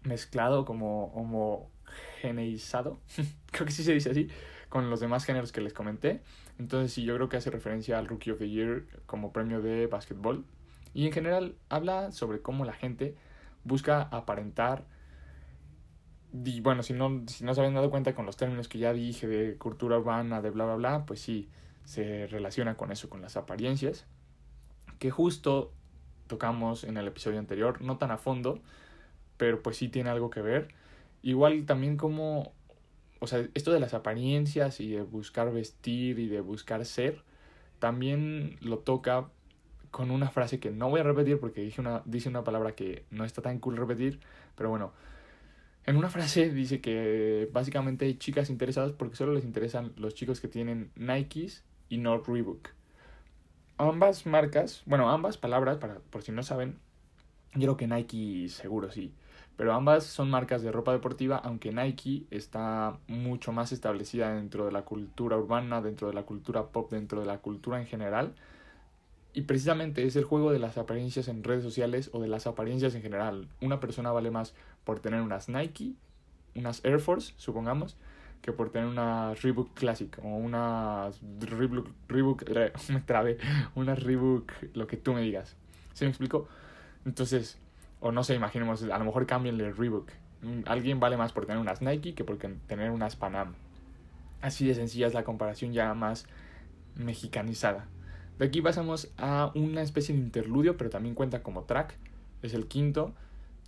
mezclado, 0.03 0.63
como 0.63 1.05
homogeneizado, 1.15 2.99
creo 3.51 3.65
que 3.65 3.71
sí 3.71 3.83
se 3.83 3.91
dice 3.91 4.11
así, 4.11 4.27
con 4.69 4.91
los 4.91 4.99
demás 4.99 5.25
géneros 5.25 5.51
que 5.51 5.61
les 5.61 5.73
comenté. 5.73 6.21
Entonces 6.59 6.93
sí, 6.93 7.05
yo 7.05 7.15
creo 7.15 7.27
que 7.27 7.37
hace 7.37 7.49
referencia 7.49 7.97
al 7.97 8.07
Rookie 8.07 8.29
of 8.29 8.37
the 8.37 8.47
Year 8.47 8.85
como 9.07 9.33
premio 9.33 9.63
de 9.63 9.87
básquetbol. 9.87 10.45
Y 10.93 11.07
en 11.07 11.11
general 11.11 11.55
habla 11.69 12.11
sobre 12.11 12.39
cómo 12.39 12.65
la 12.65 12.73
gente 12.73 13.15
busca 13.63 14.03
aparentar 14.03 14.85
y 16.33 16.61
bueno, 16.61 16.83
si 16.83 16.93
no, 16.93 17.23
si 17.25 17.45
no 17.45 17.55
se 17.55 17.61
habían 17.61 17.73
dado 17.73 17.89
cuenta 17.89 18.13
con 18.13 18.27
los 18.27 18.37
términos 18.37 18.67
que 18.67 18.77
ya 18.77 18.93
dije 18.93 19.25
de 19.25 19.57
cultura 19.57 19.97
urbana, 19.97 20.39
de 20.39 20.51
bla, 20.51 20.65
bla, 20.65 20.75
bla, 20.75 21.05
pues 21.07 21.19
sí, 21.19 21.49
se 21.83 22.27
relaciona 22.27 22.77
con 22.77 22.91
eso, 22.91 23.09
con 23.09 23.23
las 23.23 23.37
apariencias, 23.37 24.05
que 24.99 25.09
justo 25.09 25.73
tocamos 26.27 26.83
en 26.83 26.97
el 26.97 27.07
episodio 27.07 27.39
anterior, 27.39 27.81
no 27.81 27.97
tan 27.97 28.11
a 28.11 28.17
fondo, 28.17 28.59
pero 29.37 29.61
pues 29.61 29.77
sí 29.77 29.89
tiene 29.89 30.09
algo 30.09 30.29
que 30.29 30.41
ver. 30.41 30.69
Igual 31.21 31.65
también 31.65 31.97
como, 31.97 32.53
o 33.19 33.27
sea, 33.27 33.47
esto 33.53 33.71
de 33.71 33.79
las 33.79 33.93
apariencias 33.93 34.79
y 34.79 34.91
de 34.91 35.01
buscar 35.01 35.51
vestir 35.51 36.19
y 36.19 36.27
de 36.27 36.41
buscar 36.41 36.85
ser, 36.85 37.23
también 37.79 38.57
lo 38.61 38.79
toca 38.79 39.29
con 39.91 40.11
una 40.11 40.29
frase 40.29 40.59
que 40.59 40.71
no 40.71 40.89
voy 40.89 40.99
a 40.99 41.03
repetir 41.03 41.39
porque 41.39 41.61
dije 41.61 41.79
una, 41.81 42.01
dice 42.05 42.29
una 42.29 42.43
palabra 42.43 42.75
que 42.75 43.05
no 43.11 43.23
está 43.23 43.41
tan 43.41 43.59
cool 43.59 43.77
repetir, 43.77 44.19
pero 44.55 44.69
bueno, 44.69 44.91
en 45.85 45.95
una 45.97 46.09
frase 46.09 46.49
dice 46.51 46.81
que 46.81 47.47
básicamente 47.53 48.05
hay 48.05 48.15
chicas 48.15 48.49
interesadas 48.49 48.91
porque 48.91 49.15
solo 49.15 49.33
les 49.33 49.45
interesan 49.45 49.93
los 49.97 50.13
chicos 50.13 50.41
que 50.41 50.47
tienen 50.47 50.91
Nikes 50.95 51.63
y 51.89 51.97
no 51.99 52.17
Reebok. 52.17 52.74
Ambas 53.77 54.25
marcas, 54.25 54.83
bueno, 54.85 55.09
ambas 55.09 55.37
palabras, 55.37 55.77
para, 55.77 55.99
por 55.99 56.23
si 56.23 56.31
no 56.31 56.43
saben, 56.43 56.79
yo 57.53 57.61
creo 57.61 57.77
que 57.77 57.87
Nike 57.87 58.47
seguro 58.47 58.89
sí, 58.89 59.13
pero 59.57 59.73
ambas 59.73 60.05
son 60.05 60.29
marcas 60.29 60.61
de 60.61 60.71
ropa 60.71 60.93
deportiva, 60.93 61.37
aunque 61.37 61.73
Nike 61.73 62.25
está 62.31 62.97
mucho 63.07 63.51
más 63.51 63.73
establecida 63.73 64.33
dentro 64.33 64.65
de 64.65 64.71
la 64.71 64.83
cultura 64.83 65.37
urbana, 65.37 65.81
dentro 65.81 66.07
de 66.07 66.13
la 66.13 66.23
cultura 66.23 66.67
pop, 66.67 66.89
dentro 66.89 67.19
de 67.19 67.25
la 67.25 67.39
cultura 67.39 67.79
en 67.79 67.85
general. 67.85 68.33
Y 69.33 69.41
precisamente 69.41 70.05
es 70.05 70.15
el 70.15 70.23
juego 70.23 70.51
de 70.53 70.59
las 70.59 70.77
apariencias 70.77 71.27
en 71.27 71.43
redes 71.43 71.63
sociales 71.63 72.09
o 72.13 72.21
de 72.21 72.29
las 72.29 72.47
apariencias 72.47 72.95
en 72.95 73.01
general. 73.01 73.49
Una 73.61 73.81
persona 73.81 74.13
vale 74.13 74.31
más 74.31 74.53
por 74.85 75.01
tener 75.01 75.21
unas 75.21 75.49
Nike, 75.49 75.95
unas 76.55 76.83
Air 76.85 76.99
Force, 76.99 77.33
supongamos, 77.35 77.97
que 78.41 78.51
por 78.51 78.71
tener 78.71 78.87
una 78.87 79.33
Reebok 79.33 79.73
Classic 79.73 80.17
o 80.23 80.27
unas 80.27 81.19
Reebok, 81.39 81.89
Reebok 82.07 82.43
me 82.89 83.01
trabé, 83.01 83.37
una 83.75 83.95
Reebok, 83.95 84.51
lo 84.73 84.87
que 84.87 84.97
tú 84.97 85.13
me 85.13 85.21
digas. 85.21 85.55
¿Sí 85.93 86.05
me 86.05 86.09
explico? 86.09 86.47
Entonces, 87.05 87.57
o 87.99 88.11
no 88.11 88.23
sé, 88.23 88.35
imaginemos, 88.35 88.83
a 88.83 88.97
lo 88.97 89.05
mejor 89.05 89.25
cámbienle 89.25 89.71
Reebok. 89.71 90.11
Mm, 90.41 90.61
alguien 90.65 90.99
vale 90.99 91.17
más 91.17 91.33
por 91.33 91.45
tener 91.45 91.59
unas 91.59 91.81
Nike 91.81 92.13
que 92.13 92.23
por 92.23 92.37
tener 92.37 92.91
unas 92.91 93.15
Panam. 93.15 93.53
Así 94.41 94.67
de 94.67 94.75
sencilla 94.75 95.07
es 95.07 95.13
la 95.13 95.23
comparación 95.23 95.73
ya 95.73 95.93
más 95.93 96.27
mexicanizada. 96.95 97.87
De 98.37 98.45
aquí 98.45 98.61
pasamos 98.61 99.11
a 99.17 99.51
una 99.55 99.81
especie 99.81 100.13
de 100.13 100.21
interludio, 100.21 100.77
pero 100.77 100.89
también 100.89 101.15
cuenta 101.15 101.41
como 101.41 101.63
track. 101.63 101.97
Es 102.41 102.53
el 102.53 102.67
quinto, 102.67 103.13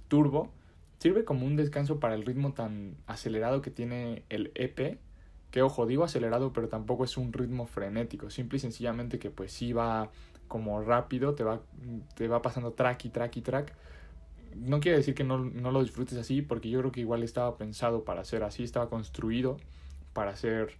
Turbo. 0.07 0.51
Sirve 0.99 1.23
como 1.23 1.45
un 1.45 1.55
descanso 1.55 1.99
para 1.99 2.15
el 2.15 2.25
ritmo 2.25 2.53
tan 2.53 2.95
acelerado 3.05 3.61
que 3.61 3.71
tiene 3.71 4.23
el 4.29 4.51
EP, 4.55 4.97
que 5.51 5.61
ojo, 5.61 5.85
digo 5.85 6.03
acelerado, 6.03 6.53
pero 6.53 6.67
tampoco 6.69 7.03
es 7.03 7.17
un 7.17 7.31
ritmo 7.33 7.67
frenético, 7.67 8.29
simple 8.29 8.57
y 8.57 8.59
sencillamente 8.59 9.19
que 9.19 9.29
pues 9.29 9.51
sí 9.51 9.73
va 9.73 10.09
como 10.47 10.81
rápido, 10.81 11.35
te 11.35 11.43
va, 11.43 11.61
te 12.15 12.27
va 12.27 12.41
pasando 12.41 12.71
track 12.71 13.05
y 13.05 13.09
track 13.09 13.37
y 13.37 13.41
track. 13.41 13.73
No 14.55 14.79
quiere 14.79 14.97
decir 14.97 15.13
que 15.13 15.23
no, 15.23 15.37
no 15.37 15.71
lo 15.71 15.81
disfrutes 15.81 16.17
así, 16.17 16.41
porque 16.41 16.69
yo 16.69 16.79
creo 16.79 16.91
que 16.91 17.01
igual 17.01 17.23
estaba 17.23 17.57
pensado 17.57 18.03
para 18.03 18.23
ser 18.23 18.43
así, 18.43 18.63
estaba 18.63 18.89
construido 18.89 19.57
para 20.13 20.35
ser 20.35 20.77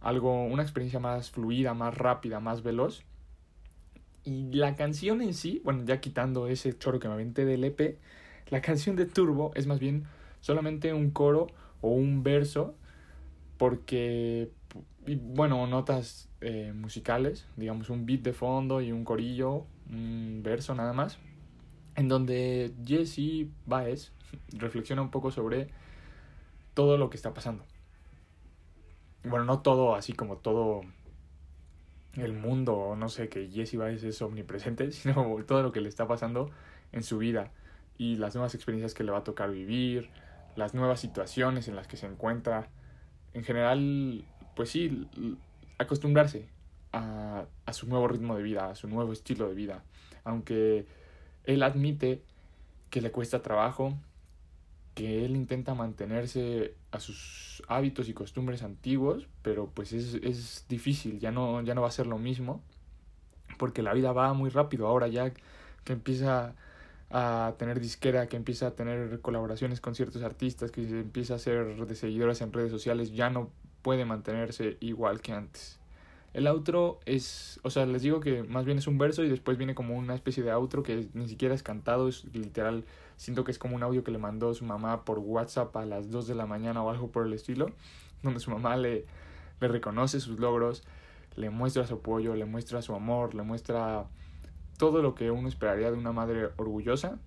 algo, 0.00 0.44
una 0.44 0.62
experiencia 0.62 1.00
más 1.00 1.30
fluida, 1.30 1.74
más 1.74 1.96
rápida, 1.96 2.38
más 2.38 2.62
veloz. 2.62 3.02
Y 4.24 4.52
la 4.52 4.76
canción 4.76 5.22
en 5.22 5.34
sí, 5.34 5.60
bueno, 5.64 5.84
ya 5.84 6.00
quitando 6.00 6.48
ese 6.48 6.76
choro 6.76 6.98
que 6.98 7.08
me 7.08 7.14
aventé 7.14 7.44
del 7.44 7.64
EP, 7.64 7.98
la 8.48 8.60
canción 8.60 8.96
de 8.96 9.06
Turbo 9.06 9.52
es 9.54 9.66
más 9.66 9.78
bien 9.80 10.04
solamente 10.40 10.92
un 10.92 11.10
coro 11.10 11.48
o 11.80 11.88
un 11.90 12.22
verso, 12.22 12.74
porque, 13.58 14.50
bueno, 15.06 15.66
notas 15.66 16.28
eh, 16.40 16.72
musicales, 16.74 17.46
digamos 17.56 17.90
un 17.90 18.06
beat 18.06 18.20
de 18.20 18.32
fondo 18.32 18.80
y 18.80 18.92
un 18.92 19.04
corillo, 19.04 19.66
un 19.90 20.40
verso 20.42 20.74
nada 20.74 20.92
más, 20.92 21.18
en 21.96 22.08
donde 22.08 22.72
Jesse 22.84 23.48
Baez 23.66 24.12
reflexiona 24.52 25.02
un 25.02 25.10
poco 25.10 25.30
sobre 25.30 25.68
todo 26.74 26.98
lo 26.98 27.10
que 27.10 27.16
está 27.16 27.32
pasando. 27.34 27.64
Bueno, 29.24 29.44
no 29.44 29.60
todo 29.60 29.96
así 29.96 30.12
como 30.12 30.36
todo 30.36 30.82
el 32.14 32.32
mundo, 32.32 32.94
no 32.96 33.08
sé, 33.08 33.28
que 33.28 33.48
Jesse 33.48 33.76
Baez 33.76 34.04
es 34.04 34.22
omnipresente, 34.22 34.90
sino 34.92 35.36
todo 35.46 35.62
lo 35.62 35.72
que 35.72 35.80
le 35.80 35.88
está 35.88 36.06
pasando 36.06 36.50
en 36.92 37.02
su 37.02 37.18
vida 37.18 37.52
y 37.98 38.16
las 38.16 38.34
nuevas 38.34 38.54
experiencias 38.54 38.94
que 38.94 39.04
le 39.04 39.12
va 39.12 39.18
a 39.18 39.24
tocar 39.24 39.50
vivir, 39.50 40.10
las 40.56 40.74
nuevas 40.74 41.00
situaciones 41.00 41.68
en 41.68 41.76
las 41.76 41.86
que 41.86 41.96
se 41.96 42.06
encuentra. 42.06 42.68
En 43.34 43.44
general, 43.44 44.24
pues 44.54 44.70
sí, 44.70 45.06
acostumbrarse 45.78 46.48
a, 46.92 47.46
a 47.64 47.72
su 47.72 47.88
nuevo 47.88 48.08
ritmo 48.08 48.36
de 48.36 48.42
vida, 48.42 48.70
a 48.70 48.74
su 48.74 48.88
nuevo 48.88 49.12
estilo 49.12 49.48
de 49.48 49.54
vida. 49.54 49.84
Aunque 50.24 50.86
él 51.44 51.62
admite 51.62 52.22
que 52.90 53.00
le 53.00 53.10
cuesta 53.10 53.42
trabajo, 53.42 53.98
que 54.94 55.26
él 55.26 55.36
intenta 55.36 55.74
mantenerse 55.74 56.74
a 56.90 57.00
sus 57.00 57.62
hábitos 57.68 58.08
y 58.08 58.14
costumbres 58.14 58.62
antiguos, 58.62 59.28
pero 59.42 59.70
pues 59.72 59.92
es, 59.92 60.14
es 60.14 60.64
difícil, 60.68 61.20
ya 61.20 61.30
no, 61.30 61.60
ya 61.62 61.74
no 61.74 61.82
va 61.82 61.88
a 61.88 61.90
ser 61.90 62.06
lo 62.06 62.18
mismo, 62.18 62.62
porque 63.58 63.82
la 63.82 63.92
vida 63.92 64.12
va 64.12 64.32
muy 64.32 64.48
rápido 64.48 64.86
ahora 64.86 65.08
ya 65.08 65.32
que 65.84 65.92
empieza 65.92 66.54
a 67.10 67.54
tener 67.58 67.80
disquera, 67.80 68.26
que 68.26 68.36
empieza 68.36 68.68
a 68.68 68.70
tener 68.72 69.20
colaboraciones 69.20 69.80
con 69.80 69.94
ciertos 69.94 70.22
artistas, 70.22 70.70
que 70.70 70.82
empieza 70.82 71.34
a 71.34 71.36
hacer 71.36 71.86
de 71.86 71.94
seguidores 71.94 72.40
en 72.40 72.52
redes 72.52 72.70
sociales, 72.70 73.12
ya 73.12 73.30
no 73.30 73.50
puede 73.82 74.04
mantenerse 74.04 74.76
igual 74.80 75.20
que 75.20 75.32
antes. 75.32 75.78
El 76.34 76.46
outro 76.48 77.00
es, 77.06 77.60
o 77.62 77.70
sea, 77.70 77.86
les 77.86 78.02
digo 78.02 78.20
que 78.20 78.42
más 78.42 78.66
bien 78.66 78.76
es 78.76 78.86
un 78.86 78.98
verso 78.98 79.24
y 79.24 79.28
después 79.28 79.56
viene 79.56 79.74
como 79.74 79.96
una 79.96 80.14
especie 80.14 80.42
de 80.42 80.50
outro 80.50 80.82
que 80.82 81.08
ni 81.14 81.28
siquiera 81.28 81.54
es 81.54 81.62
cantado, 81.62 82.08
es 82.08 82.24
literal 82.34 82.84
Siento 83.16 83.44
que 83.44 83.50
es 83.50 83.58
como 83.58 83.76
un 83.76 83.82
audio 83.82 84.04
que 84.04 84.10
le 84.10 84.18
mandó 84.18 84.52
su 84.52 84.64
mamá 84.64 85.04
por 85.04 85.18
WhatsApp 85.18 85.74
a 85.76 85.86
las 85.86 86.10
2 86.10 86.26
de 86.26 86.34
la 86.34 86.46
mañana 86.46 86.82
o 86.82 86.90
algo 86.90 87.10
por 87.10 87.26
el 87.26 87.32
estilo, 87.32 87.70
donde 88.22 88.40
su 88.40 88.50
mamá 88.50 88.76
le, 88.76 89.06
le 89.60 89.68
reconoce 89.68 90.20
sus 90.20 90.38
logros, 90.38 90.84
le 91.34 91.48
muestra 91.48 91.86
su 91.86 91.94
apoyo, 91.94 92.34
le 92.34 92.44
muestra 92.44 92.82
su 92.82 92.94
amor, 92.94 93.34
le 93.34 93.42
muestra 93.42 94.06
todo 94.78 95.02
lo 95.02 95.14
que 95.14 95.30
uno 95.30 95.48
esperaría 95.48 95.90
de 95.90 95.96
una 95.96 96.12
madre 96.12 96.50
orgullosa. 96.56 97.18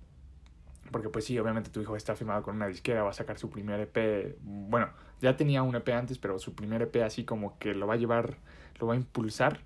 Porque 0.92 1.10
pues 1.10 1.26
sí, 1.26 1.38
obviamente 1.38 1.70
tu 1.70 1.82
hijo 1.82 1.96
está 1.96 2.16
firmado 2.16 2.42
con 2.42 2.56
una 2.56 2.68
disquera, 2.68 3.04
va 3.04 3.12
a 3.12 3.14
sacar 3.14 3.38
su 3.38 3.50
primer 3.50 3.80
EP. 3.80 4.38
Bueno, 4.42 4.90
ya 5.22 5.38
tenía 5.38 5.62
un 5.62 5.76
EP 5.76 5.90
antes, 5.90 6.18
pero 6.18 6.40
su 6.40 6.56
primer 6.56 6.82
EP 6.82 7.04
así 7.04 7.26
como 7.26 7.60
que 7.60 7.74
lo 7.76 7.86
va 7.86 7.94
a 7.94 7.98
llevar, 7.98 8.38
lo 8.80 8.88
va 8.88 8.94
a 8.94 8.98
impulsar. 8.98 9.60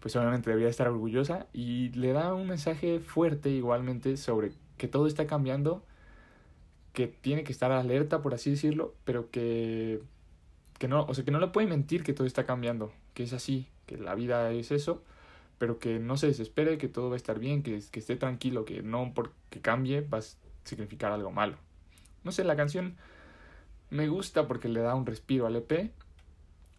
Pues 0.00 0.16
obviamente 0.16 0.50
debería 0.50 0.68
estar 0.68 0.88
orgullosa. 0.88 1.46
Y 1.52 1.90
le 1.90 2.12
da 2.12 2.34
un 2.34 2.48
mensaje 2.48 2.98
fuerte 3.00 3.50
igualmente 3.50 4.16
sobre 4.16 4.52
que 4.76 4.88
todo 4.88 5.06
está 5.06 5.26
cambiando, 5.26 5.84
que 6.92 7.06
tiene 7.06 7.44
que 7.44 7.52
estar 7.52 7.70
alerta, 7.70 8.22
por 8.22 8.34
así 8.34 8.50
decirlo, 8.50 8.94
pero 9.04 9.30
que, 9.30 10.00
que 10.78 10.88
no, 10.88 11.04
o 11.04 11.14
sea, 11.14 11.24
que 11.24 11.30
no 11.30 11.40
le 11.40 11.48
puede 11.48 11.66
mentir 11.66 12.02
que 12.02 12.14
todo 12.14 12.26
está 12.26 12.44
cambiando, 12.44 12.92
que 13.14 13.24
es 13.24 13.32
así, 13.32 13.68
que 13.86 13.98
la 13.98 14.14
vida 14.14 14.50
es 14.52 14.70
eso, 14.70 15.02
pero 15.58 15.78
que 15.78 15.98
no 15.98 16.16
se 16.16 16.28
desespere, 16.28 16.78
que 16.78 16.88
todo 16.88 17.08
va 17.10 17.14
a 17.14 17.16
estar 17.16 17.38
bien, 17.38 17.62
que, 17.62 17.82
que 17.90 18.00
esté 18.00 18.16
tranquilo, 18.16 18.64
que 18.64 18.82
no 18.82 19.12
porque 19.14 19.60
cambie 19.60 20.00
va 20.02 20.18
a 20.18 20.22
significar 20.64 21.12
algo 21.12 21.30
malo. 21.30 21.56
No 22.24 22.32
sé, 22.32 22.44
la 22.44 22.56
canción 22.56 22.96
me 23.90 24.08
gusta 24.08 24.46
porque 24.46 24.68
le 24.68 24.80
da 24.80 24.94
un 24.94 25.06
respiro 25.06 25.46
al 25.46 25.56
EP, 25.56 25.92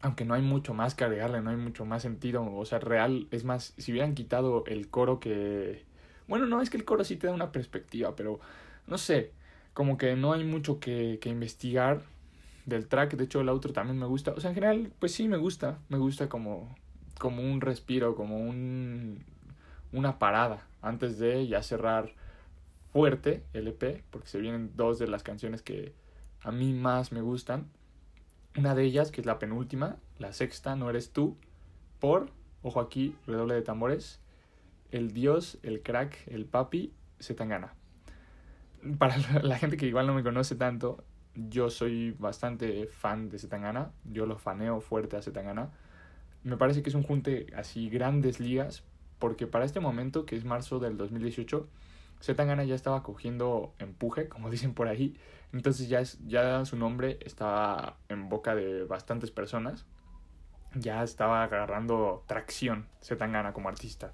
aunque 0.01 0.25
no 0.25 0.33
hay 0.33 0.41
mucho 0.41 0.73
más 0.73 0.95
que 0.95 1.03
agregarle, 1.03 1.41
no 1.41 1.49
hay 1.49 1.57
mucho 1.57 1.85
más 1.85 2.01
sentido, 2.01 2.45
o 2.45 2.65
sea, 2.65 2.79
real, 2.79 3.27
es 3.31 3.43
más, 3.43 3.73
si 3.77 3.91
hubieran 3.91 4.15
quitado 4.15 4.63
el 4.65 4.89
coro 4.89 5.19
que 5.19 5.89
bueno, 6.29 6.45
no, 6.45 6.61
es 6.61 6.69
que 6.69 6.77
el 6.77 6.85
coro 6.85 7.03
sí 7.03 7.15
te 7.17 7.25
da 7.25 7.33
una 7.33 7.51
perspectiva, 7.51 8.15
pero 8.15 8.39
no 8.85 8.99
sé, 8.99 9.31
como 9.73 9.97
que 9.97 10.15
no 10.15 10.31
hay 10.31 10.43
mucho 10.43 10.79
que, 10.79 11.17
que 11.19 11.29
investigar 11.29 12.03
del 12.67 12.87
track. 12.87 13.15
De 13.15 13.23
hecho, 13.23 13.41
el 13.41 13.49
outro 13.49 13.73
también 13.73 13.97
me 13.97 14.05
gusta. 14.05 14.33
O 14.37 14.39
sea, 14.39 14.51
en 14.51 14.55
general, 14.55 14.93
pues 14.99 15.11
sí 15.11 15.27
me 15.27 15.37
gusta. 15.37 15.79
Me 15.89 15.97
gusta 15.97 16.29
como, 16.29 16.75
como 17.19 17.43
un 17.43 17.61
respiro, 17.61 18.15
como 18.15 18.37
un, 18.37 19.23
una 19.91 20.17
parada 20.17 20.67
antes 20.81 21.19
de 21.19 21.47
ya 21.47 21.61
cerrar 21.61 22.13
fuerte 22.91 23.43
el 23.53 23.67
EP, 23.67 24.03
porque 24.09 24.27
se 24.27 24.39
vienen 24.39 24.71
dos 24.75 24.97
de 24.97 25.07
las 25.07 25.21
canciones 25.21 25.61
que 25.61 25.93
a 26.41 26.51
mí 26.51 26.73
más 26.73 27.11
me 27.11 27.21
gustan. 27.21 27.67
Una 28.57 28.73
de 28.73 28.83
ellas, 28.83 29.11
que 29.11 29.21
es 29.21 29.27
la 29.27 29.37
penúltima, 29.37 29.97
la 30.17 30.33
sexta, 30.33 30.75
No 30.75 30.89
eres 30.89 31.13
tú, 31.13 31.37
por, 31.99 32.31
ojo 32.63 32.79
aquí, 32.79 33.15
redoble 33.27 33.53
de 33.53 33.61
tambores, 33.61 34.19
el 34.91 35.13
dios, 35.13 35.59
el 35.61 35.83
crack, 35.83 36.27
el 36.27 36.45
papi, 36.45 36.93
Zetangana. 37.21 37.73
Para 38.97 39.17
la 39.43 39.57
gente 39.57 39.77
que 39.77 39.85
igual 39.85 40.07
no 40.07 40.13
me 40.13 40.23
conoce 40.23 40.55
tanto, 40.55 41.03
yo 41.35 41.69
soy 41.69 42.11
bastante 42.17 42.87
fan 42.87 43.29
de 43.29 43.37
Zetangana, 43.37 43.91
yo 44.05 44.25
lo 44.25 44.37
faneo 44.37 44.81
fuerte 44.81 45.17
a 45.17 45.21
Zetangana. 45.21 45.69
Me 46.43 46.57
parece 46.57 46.81
que 46.81 46.89
es 46.89 46.95
un 46.95 47.03
junte 47.03 47.47
así 47.55 47.89
grandes 47.89 48.39
ligas, 48.39 48.83
porque 49.19 49.47
para 49.47 49.65
este 49.65 49.79
momento, 49.79 50.25
que 50.25 50.35
es 50.35 50.45
marzo 50.45 50.79
del 50.79 50.97
2018, 50.97 51.67
Zetangana 52.21 52.63
ya 52.63 52.75
estaba 52.75 53.03
cogiendo 53.03 53.73
empuje, 53.79 54.27
como 54.27 54.49
dicen 54.51 54.73
por 54.73 54.87
ahí, 54.87 55.17
entonces 55.51 55.89
ya, 55.89 55.99
es, 55.99 56.19
ya 56.27 56.63
su 56.65 56.77
nombre 56.77 57.19
estaba 57.25 57.97
en 58.07 58.29
boca 58.29 58.55
de 58.55 58.83
bastantes 58.83 59.31
personas, 59.31 59.85
ya 60.75 61.03
estaba 61.03 61.43
agarrando 61.43 62.23
tracción 62.27 62.87
Zetangana 63.01 63.53
como 63.53 63.69
artista. 63.69 64.13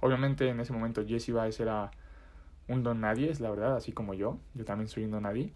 Obviamente 0.00 0.48
en 0.48 0.60
ese 0.60 0.72
momento 0.72 1.04
Jesse 1.06 1.32
Baez 1.32 1.60
era 1.60 1.90
un 2.68 2.82
don 2.82 3.00
nadie, 3.00 3.30
es 3.30 3.40
la 3.40 3.50
verdad, 3.50 3.76
así 3.76 3.92
como 3.92 4.14
yo. 4.14 4.38
Yo 4.54 4.64
también 4.64 4.88
soy 4.88 5.04
un 5.04 5.12
don 5.12 5.22
nadie. 5.22 5.52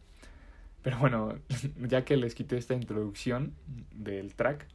Pero 0.83 0.99
bueno, 0.99 1.35
ya 1.87 2.05
que 2.05 2.17
les 2.17 2.35
quité 2.35 2.57
esta 2.57 2.75
introducción 2.75 3.55
del 3.93 4.35
track, 4.35 4.67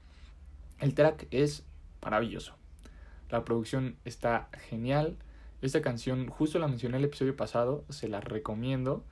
el 0.80 0.94
track 0.94 1.28
es 1.32 1.66
maravilloso. 2.02 2.56
La 3.30 3.44
producción 3.44 3.96
está 4.06 4.50
genial. 4.70 5.18
Esta 5.62 5.82
canción, 5.82 6.28
justo 6.28 6.60
la 6.60 6.68
mencioné 6.68 6.98
el 6.98 7.06
episodio 7.06 7.36
pasado, 7.36 7.86
se 7.90 8.08
la 8.08 8.20
recomiendo. 8.22 9.06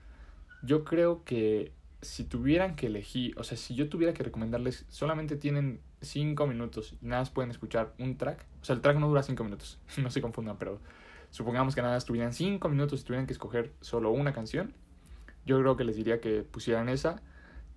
Yo 0.63 0.83
creo 0.83 1.23
que 1.23 1.71
si 2.01 2.23
tuvieran 2.23 2.75
que 2.75 2.87
elegir, 2.87 3.37
o 3.39 3.43
sea, 3.43 3.57
si 3.57 3.75
yo 3.75 3.89
tuviera 3.89 4.13
que 4.13 4.23
recomendarles, 4.23 4.85
solamente 4.89 5.35
tienen 5.35 5.79
5 6.01 6.47
minutos 6.47 6.95
y 7.01 7.05
nada 7.05 7.21
más 7.21 7.29
pueden 7.29 7.51
escuchar 7.51 7.93
un 7.99 8.17
track. 8.17 8.45
O 8.61 8.65
sea, 8.65 8.75
el 8.75 8.81
track 8.81 8.97
no 8.97 9.07
dura 9.07 9.23
5 9.23 9.43
minutos, 9.43 9.79
no 9.97 10.09
se 10.09 10.21
confundan, 10.21 10.57
pero 10.57 10.79
supongamos 11.29 11.75
que 11.75 11.81
nada 11.81 11.95
más 11.95 12.05
tuvieran 12.05 12.33
5 12.33 12.67
minutos 12.69 13.01
y 13.01 13.03
tuvieran 13.03 13.27
que 13.27 13.33
escoger 13.33 13.73
solo 13.81 14.11
una 14.11 14.33
canción. 14.33 14.73
Yo 15.45 15.59
creo 15.59 15.75
que 15.75 15.83
les 15.83 15.95
diría 15.95 16.19
que 16.19 16.43
pusieran 16.43 16.89
esa 16.89 17.21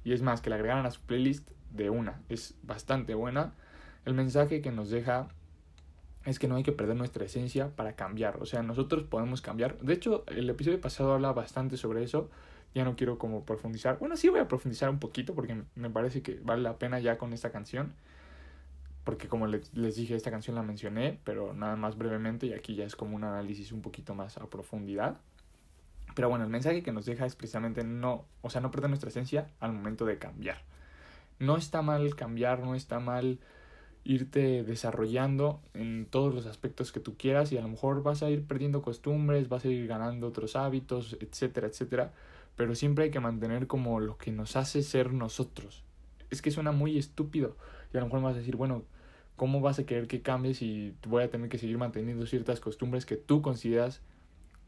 y 0.04 0.12
es 0.12 0.22
más, 0.22 0.40
que 0.40 0.50
la 0.50 0.56
agregaran 0.56 0.84
a 0.84 0.90
su 0.90 1.00
playlist 1.00 1.50
de 1.70 1.90
una. 1.90 2.20
Es 2.28 2.54
bastante 2.62 3.14
buena. 3.14 3.54
El 4.04 4.14
mensaje 4.14 4.60
que 4.60 4.70
nos 4.70 4.90
deja 4.90 5.28
es 6.24 6.38
que 6.38 6.48
no 6.48 6.56
hay 6.56 6.62
que 6.62 6.72
perder 6.72 6.96
nuestra 6.96 7.24
esencia 7.24 7.68
para 7.76 7.96
cambiar. 7.96 8.38
O 8.40 8.46
sea, 8.46 8.62
nosotros 8.62 9.04
podemos 9.04 9.40
cambiar. 9.42 9.78
De 9.80 9.92
hecho, 9.92 10.24
el 10.28 10.48
episodio 10.48 10.80
pasado 10.80 11.12
habla 11.12 11.32
bastante 11.32 11.76
sobre 11.76 12.02
eso 12.02 12.30
ya 12.74 12.84
no 12.84 12.96
quiero 12.96 13.18
como 13.18 13.44
profundizar. 13.44 13.98
Bueno, 13.98 14.16
sí 14.16 14.28
voy 14.28 14.40
a 14.40 14.48
profundizar 14.48 14.90
un 14.90 14.98
poquito 14.98 15.34
porque 15.34 15.62
me 15.76 15.90
parece 15.90 16.22
que 16.22 16.40
vale 16.42 16.62
la 16.62 16.78
pena 16.78 16.98
ya 16.98 17.18
con 17.18 17.32
esta 17.32 17.50
canción. 17.50 17.94
Porque 19.04 19.28
como 19.28 19.46
les, 19.46 19.72
dije, 19.72 20.16
esta 20.16 20.30
canción 20.30 20.56
la 20.56 20.62
mencioné, 20.62 21.20
pero 21.24 21.52
nada 21.52 21.76
más 21.76 21.96
brevemente 21.96 22.46
y 22.46 22.52
aquí 22.52 22.74
ya 22.74 22.84
es 22.84 22.96
como 22.96 23.14
un 23.14 23.24
análisis 23.24 23.70
un 23.70 23.82
poquito 23.82 24.14
más 24.14 24.38
a 24.38 24.46
profundidad. 24.46 25.18
Pero 26.14 26.28
bueno, 26.28 26.44
el 26.44 26.50
mensaje 26.50 26.82
que 26.82 26.92
nos 26.92 27.04
deja 27.04 27.26
es 27.26 27.36
precisamente 27.36 27.84
no, 27.84 28.24
o 28.40 28.50
sea, 28.50 28.60
no 28.60 28.70
perder 28.70 28.88
nuestra 28.88 29.10
esencia 29.10 29.50
al 29.60 29.72
momento 29.72 30.04
de 30.04 30.18
cambiar. 30.18 30.62
No 31.38 31.56
está 31.56 31.82
mal 31.82 32.16
cambiar, 32.16 32.60
no 32.60 32.74
está 32.74 32.98
mal 32.98 33.38
irte 34.04 34.62
desarrollando 34.64 35.60
en 35.72 36.06
todos 36.06 36.34
los 36.34 36.46
aspectos 36.46 36.92
que 36.92 37.00
tú 37.00 37.16
quieras 37.16 37.52
y 37.52 37.58
a 37.58 37.62
lo 37.62 37.68
mejor 37.68 38.02
vas 38.02 38.22
a 38.22 38.30
ir 38.30 38.44
perdiendo 38.44 38.82
costumbres, 38.82 39.48
vas 39.48 39.64
a 39.64 39.68
ir 39.68 39.86
ganando 39.86 40.28
otros 40.28 40.56
hábitos, 40.56 41.16
etcétera, 41.20 41.68
etcétera 41.68 42.12
pero 42.56 42.74
siempre 42.74 43.04
hay 43.04 43.10
que 43.10 43.20
mantener 43.20 43.66
como 43.66 44.00
lo 44.00 44.16
que 44.16 44.32
nos 44.32 44.56
hace 44.56 44.82
ser 44.82 45.12
nosotros. 45.12 45.82
es 46.30 46.42
que 46.42 46.50
suena 46.50 46.72
muy 46.72 46.98
estúpido. 46.98 47.56
Y 47.92 47.96
a 47.96 48.00
lo 48.00 48.06
mejor 48.06 48.20
me 48.20 48.26
vas 48.26 48.34
a 48.34 48.38
decir, 48.38 48.56
bueno, 48.56 48.82
¿cómo 49.36 49.60
vas 49.60 49.78
a 49.78 49.86
querer 49.86 50.08
que 50.08 50.22
cambie 50.22 50.54
si 50.54 50.94
voy 51.06 51.22
a 51.22 51.30
tener 51.30 51.48
que 51.48 51.58
seguir 51.58 51.78
manteniendo 51.78 52.26
ciertas 52.26 52.60
costumbres 52.60 53.06
que 53.06 53.16
tú 53.16 53.40
consideras 53.42 54.00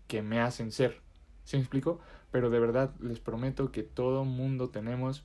que 0.07 0.23
me 0.23 0.41
hacen 0.41 0.71
ser? 0.71 1.01
¿Sí 1.45 1.57
me 1.57 1.63
explico? 1.63 2.01
Pero 2.31 2.51
de 2.51 2.61
verdad 2.61 2.95
les 3.01 3.19
prometo 3.19 3.73
que 3.73 3.83
todo 3.83 4.25
mundo 4.25 4.69
tenemos 4.69 5.25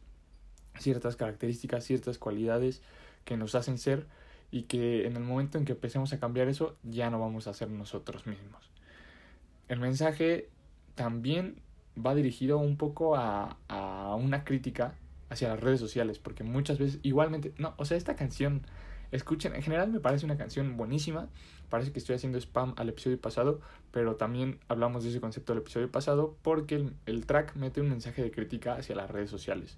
ciertas 0.80 1.16
características, 1.16 1.84
ciertas 1.84 2.18
cualidades 2.18 2.82
que 3.26 3.38
nos 3.38 3.56
hacen 3.56 3.78
ser 3.78 4.08
y 4.52 4.64
que 4.64 5.08
en 5.08 5.16
el 5.16 5.24
momento 5.24 5.58
en 5.58 5.66
que 5.66 5.72
empecemos 5.72 6.12
a 6.14 6.20
cambiar 6.20 6.48
eso 6.50 6.76
ya 6.84 7.10
no 7.10 7.20
vamos 7.20 7.48
a 7.48 7.54
ser 7.54 7.70
nosotros 7.70 8.28
mismos. 8.28 8.70
El 9.70 9.80
mensaje 9.80 10.50
también 10.96 11.62
va 11.98 12.14
dirigido 12.14 12.58
un 12.58 12.78
poco 12.78 13.16
a, 13.16 13.58
a 13.70 14.16
una 14.16 14.44
crítica 14.44 14.96
hacia 15.30 15.48
las 15.48 15.60
redes 15.62 15.80
sociales, 15.80 16.20
porque 16.20 16.44
muchas 16.44 16.78
veces 16.78 17.00
igualmente, 17.04 17.54
no, 17.58 17.74
o 17.78 17.86
sea, 17.86 17.96
esta 17.96 18.18
canción, 18.18 18.64
escuchen, 19.12 19.56
en 19.56 19.62
general 19.62 19.90
me 19.90 20.02
parece 20.02 20.26
una 20.26 20.38
canción 20.38 20.76
buenísima, 20.76 21.30
parece 21.70 21.94
que 21.94 22.00
estoy 22.00 22.16
haciendo 22.16 22.38
spam 22.38 22.74
al 22.76 22.90
episodio 22.90 23.20
pasado, 23.20 23.62
pero 23.92 24.18
también 24.18 24.60
hablamos 24.68 25.04
de 25.04 25.12
ese 25.12 25.22
concepto 25.22 25.54
del 25.54 25.62
episodio 25.62 25.90
pasado 25.90 26.36
porque 26.42 26.76
el, 26.76 26.94
el 27.06 27.26
track 27.26 27.56
mete 27.56 27.80
un 27.80 27.90
mensaje 27.90 28.22
de 28.22 28.32
crítica 28.32 28.74
hacia 28.74 28.96
las 28.96 29.10
redes 29.10 29.30
sociales 29.30 29.78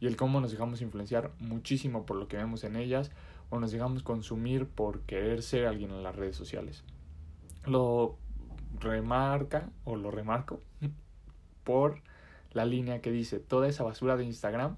y 0.00 0.06
el 0.06 0.16
cómo 0.16 0.40
nos 0.40 0.50
dejamos 0.50 0.80
influenciar 0.80 1.30
muchísimo 1.38 2.06
por 2.06 2.16
lo 2.16 2.26
que 2.26 2.36
vemos 2.36 2.64
en 2.64 2.76
ellas 2.76 3.10
o 3.50 3.60
nos 3.60 3.70
dejamos 3.70 4.02
consumir 4.02 4.66
por 4.66 5.00
querer 5.02 5.42
ser 5.42 5.66
alguien 5.66 5.90
en 5.90 6.02
las 6.02 6.16
redes 6.16 6.36
sociales. 6.36 6.82
Lo 7.66 8.16
remarca 8.78 9.70
o 9.84 9.96
lo 9.96 10.10
remarco 10.10 10.60
por 11.64 12.02
la 12.52 12.64
línea 12.64 13.00
que 13.00 13.12
dice 13.12 13.38
toda 13.38 13.68
esa 13.68 13.84
basura 13.84 14.16
de 14.16 14.24
Instagram 14.24 14.76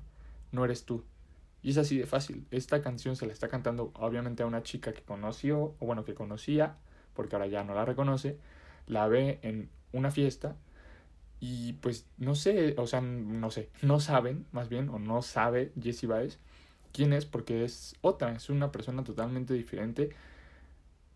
no 0.51 0.65
eres 0.65 0.85
tú. 0.85 1.05
Y 1.63 1.71
es 1.71 1.79
así 1.79 1.97
de 1.97 2.07
fácil. 2.07 2.47
Esta 2.51 2.83
canción 2.83 3.15
se 3.15 3.27
la 3.27 3.33
está 3.33 3.49
cantando 3.49 3.93
obviamente 3.95 4.43
a 4.43 4.47
una 4.47 4.63
chica 4.63 4.93
que 4.93 5.03
conoció, 5.03 5.77
o 5.79 5.87
bueno, 5.87 6.05
que 6.05 6.15
conocía, 6.15 6.77
porque 7.15 7.37
ahora 7.37 7.47
ya 7.47 7.63
no 7.63 7.75
la 7.75 7.85
reconoce, 7.85 8.39
la 8.87 9.07
ve 9.07 9.39
en 9.43 9.71
una 9.93 10.11
fiesta 10.11 10.57
y 11.45 11.73
pues 11.75 12.07
no 12.19 12.37
sé, 12.37 12.77
o 12.79 12.87
sea, 12.87 13.01
no 13.01 13.51
sé, 13.51 13.69
no 13.83 13.99
saben, 13.99 14.47
más 14.53 14.69
bien, 14.69 14.89
o 14.91 15.01
no 15.01 15.23
sabe 15.23 15.73
Jessie 15.83 16.07
Baez 16.07 16.39
quién 16.93 17.13
es 17.13 17.27
porque 17.27 17.65
es 17.65 17.97
otra, 18.01 18.33
es 18.33 18.49
una 18.49 18.71
persona 18.71 19.03
totalmente 19.03 19.53
diferente 19.53 20.11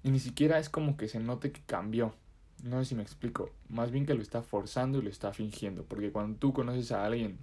y 0.02 0.10
ni 0.10 0.18
siquiera 0.18 0.58
es 0.58 0.68
como 0.68 0.96
que 0.96 1.06
se 1.06 1.20
note 1.20 1.52
que 1.52 1.62
cambió. 1.64 2.12
No 2.64 2.78
sé 2.82 2.86
si 2.86 2.94
me 2.96 3.02
explico. 3.02 3.50
Más 3.68 3.92
bien 3.92 4.04
que 4.04 4.14
lo 4.14 4.22
está 4.22 4.42
forzando 4.42 4.98
y 4.98 5.02
lo 5.02 5.10
está 5.10 5.32
fingiendo. 5.32 5.84
Porque 5.84 6.10
cuando 6.10 6.38
tú 6.38 6.52
conoces 6.52 6.90
a 6.90 7.04
alguien 7.04 7.38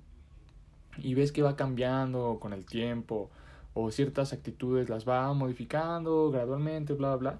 y 0.97 1.13
ves 1.13 1.31
que 1.31 1.41
va 1.41 1.55
cambiando 1.55 2.37
con 2.41 2.51
el 2.51 2.65
tiempo 2.65 3.29
o 3.73 3.91
ciertas 3.91 4.33
actitudes 4.33 4.89
las 4.89 5.07
va 5.07 5.31
modificando 5.33 6.31
gradualmente, 6.31 6.93
bla, 6.93 7.15
bla, 7.15 7.39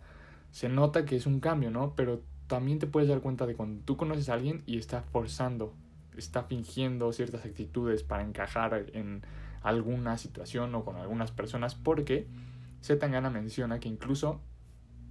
se 0.51 0.69
nota 0.69 1.05
que 1.05 1.15
es 1.15 1.25
un 1.25 1.39
cambio, 1.39 1.71
¿no? 1.71 1.95
Pero 1.95 2.21
también 2.47 2.79
te 2.79 2.87
puedes 2.87 3.09
dar 3.09 3.21
cuenta 3.21 3.45
de 3.45 3.55
cuando 3.55 3.83
tú 3.83 3.97
conoces 3.97 4.29
a 4.29 4.33
alguien 4.33 4.63
y 4.65 4.77
está 4.77 5.01
forzando, 5.01 5.73
está 6.17 6.43
fingiendo 6.43 7.11
ciertas 7.13 7.45
actitudes 7.45 8.03
para 8.03 8.23
encajar 8.23 8.85
en 8.93 9.21
alguna 9.61 10.17
situación 10.17 10.75
o 10.75 10.83
con 10.83 10.97
algunas 10.97 11.31
personas, 11.31 11.75
porque 11.75 12.27
Zetangana 12.81 13.29
menciona 13.29 13.79
que 13.79 13.87
incluso 13.87 14.41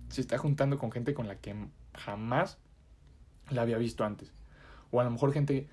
se 0.08 0.20
está 0.20 0.36
juntando 0.36 0.78
con 0.78 0.92
gente 0.92 1.14
con 1.14 1.26
la 1.26 1.36
que 1.36 1.56
jamás 1.94 2.58
la 3.50 3.62
había 3.62 3.78
visto 3.78 4.04
antes. 4.04 4.32
O 4.90 5.00
a 5.00 5.04
lo 5.04 5.10
mejor 5.10 5.32
gente 5.32 5.68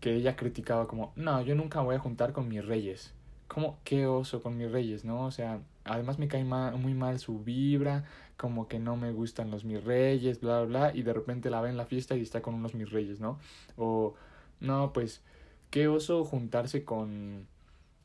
que 0.00 0.14
ella 0.14 0.34
criticaba 0.34 0.88
como, 0.88 1.12
no, 1.14 1.42
yo 1.42 1.54
nunca 1.54 1.80
voy 1.80 1.94
a 1.94 1.98
juntar 1.98 2.32
con 2.32 2.48
mis 2.48 2.64
reyes. 2.64 3.14
Como, 3.52 3.78
qué 3.84 4.06
oso 4.06 4.40
con 4.42 4.56
mis 4.56 4.72
reyes, 4.72 5.04
¿no? 5.04 5.26
O 5.26 5.30
sea, 5.30 5.60
además 5.84 6.18
me 6.18 6.26
cae 6.26 6.42
muy 6.42 6.94
mal 6.94 7.18
su 7.18 7.40
vibra, 7.40 8.04
como 8.38 8.66
que 8.66 8.78
no 8.78 8.96
me 8.96 9.12
gustan 9.12 9.50
los 9.50 9.66
mis 9.66 9.84
reyes, 9.84 10.40
bla, 10.40 10.62
bla, 10.62 10.88
bla, 10.88 10.96
y 10.96 11.02
de 11.02 11.12
repente 11.12 11.50
la 11.50 11.60
ve 11.60 11.68
en 11.68 11.76
la 11.76 11.84
fiesta 11.84 12.16
y 12.16 12.22
está 12.22 12.40
con 12.40 12.54
unos 12.54 12.74
mis 12.74 12.90
reyes, 12.90 13.20
¿no? 13.20 13.38
O, 13.76 14.14
no, 14.60 14.94
pues, 14.94 15.22
qué 15.68 15.86
oso 15.86 16.24
juntarse 16.24 16.82
con, 16.82 17.46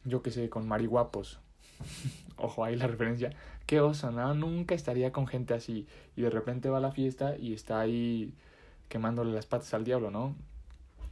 yo 0.03 0.21
qué 0.21 0.31
sé, 0.31 0.49
con 0.49 0.67
mariguapos. 0.67 1.39
Ojo, 2.35 2.65
ahí 2.65 2.75
la 2.75 2.87
referencia. 2.87 3.29
Qué 3.65 3.79
oso, 3.79 4.11
¿no? 4.11 4.33
Nunca 4.33 4.75
estaría 4.75 5.13
con 5.13 5.27
gente 5.27 5.53
así. 5.53 5.87
Y 6.17 6.23
de 6.23 6.29
repente 6.29 6.67
va 6.67 6.79
a 6.79 6.81
la 6.81 6.91
fiesta 6.91 7.37
y 7.37 7.53
está 7.53 7.79
ahí 7.79 8.33
quemándole 8.89 9.31
las 9.31 9.45
patas 9.45 9.73
al 9.73 9.85
diablo, 9.85 10.11
¿no? 10.11 10.35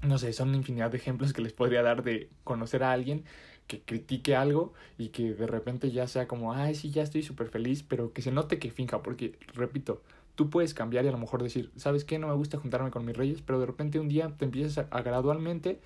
No 0.02 0.18
sé, 0.18 0.34
son 0.34 0.54
infinidad 0.56 0.92
de 0.92 0.98
ejemplos 0.98 1.32
que 1.32 1.42
les 1.42 1.54
podría 1.54 1.82
dar 1.82 2.04
de 2.04 2.30
conocer 2.44 2.84
a 2.84 2.92
alguien 2.92 3.24
que 3.68 3.82
critique 3.82 4.36
algo 4.36 4.74
y 4.98 5.10
que 5.10 5.34
de 5.34 5.48
repente 5.48 5.92
ya 5.92 6.08
sea 6.08 6.28
como, 6.28 6.54
ay, 6.54 6.76
sí, 6.76 6.92
ya 6.92 7.04
estoy 7.04 7.24
súper 7.24 7.50
feliz, 7.50 7.84
pero 7.84 8.14
que 8.14 8.22
se 8.22 8.32
note 8.32 8.60
que 8.60 8.72
finja, 8.72 9.02
porque, 9.02 9.38
repito, 9.54 10.02
tú 10.36 10.50
puedes 10.50 10.74
cambiar 10.74 11.06
y 11.06 11.08
a 11.08 11.12
lo 11.12 11.18
mejor 11.18 11.42
decir, 11.42 11.72
¿sabes 11.76 12.06
qué? 12.06 12.20
No 12.20 12.28
me 12.28 12.34
gusta 12.36 12.58
juntarme 12.58 12.92
con 12.92 13.06
mis 13.06 13.18
reyes, 13.18 13.42
pero 13.42 13.60
de 13.60 13.66
repente 13.66 14.00
un 14.00 14.08
día 14.08 14.32
te 14.38 14.46
empiezas 14.46 14.86
a, 14.90 15.02
gradualmente, 15.02 15.80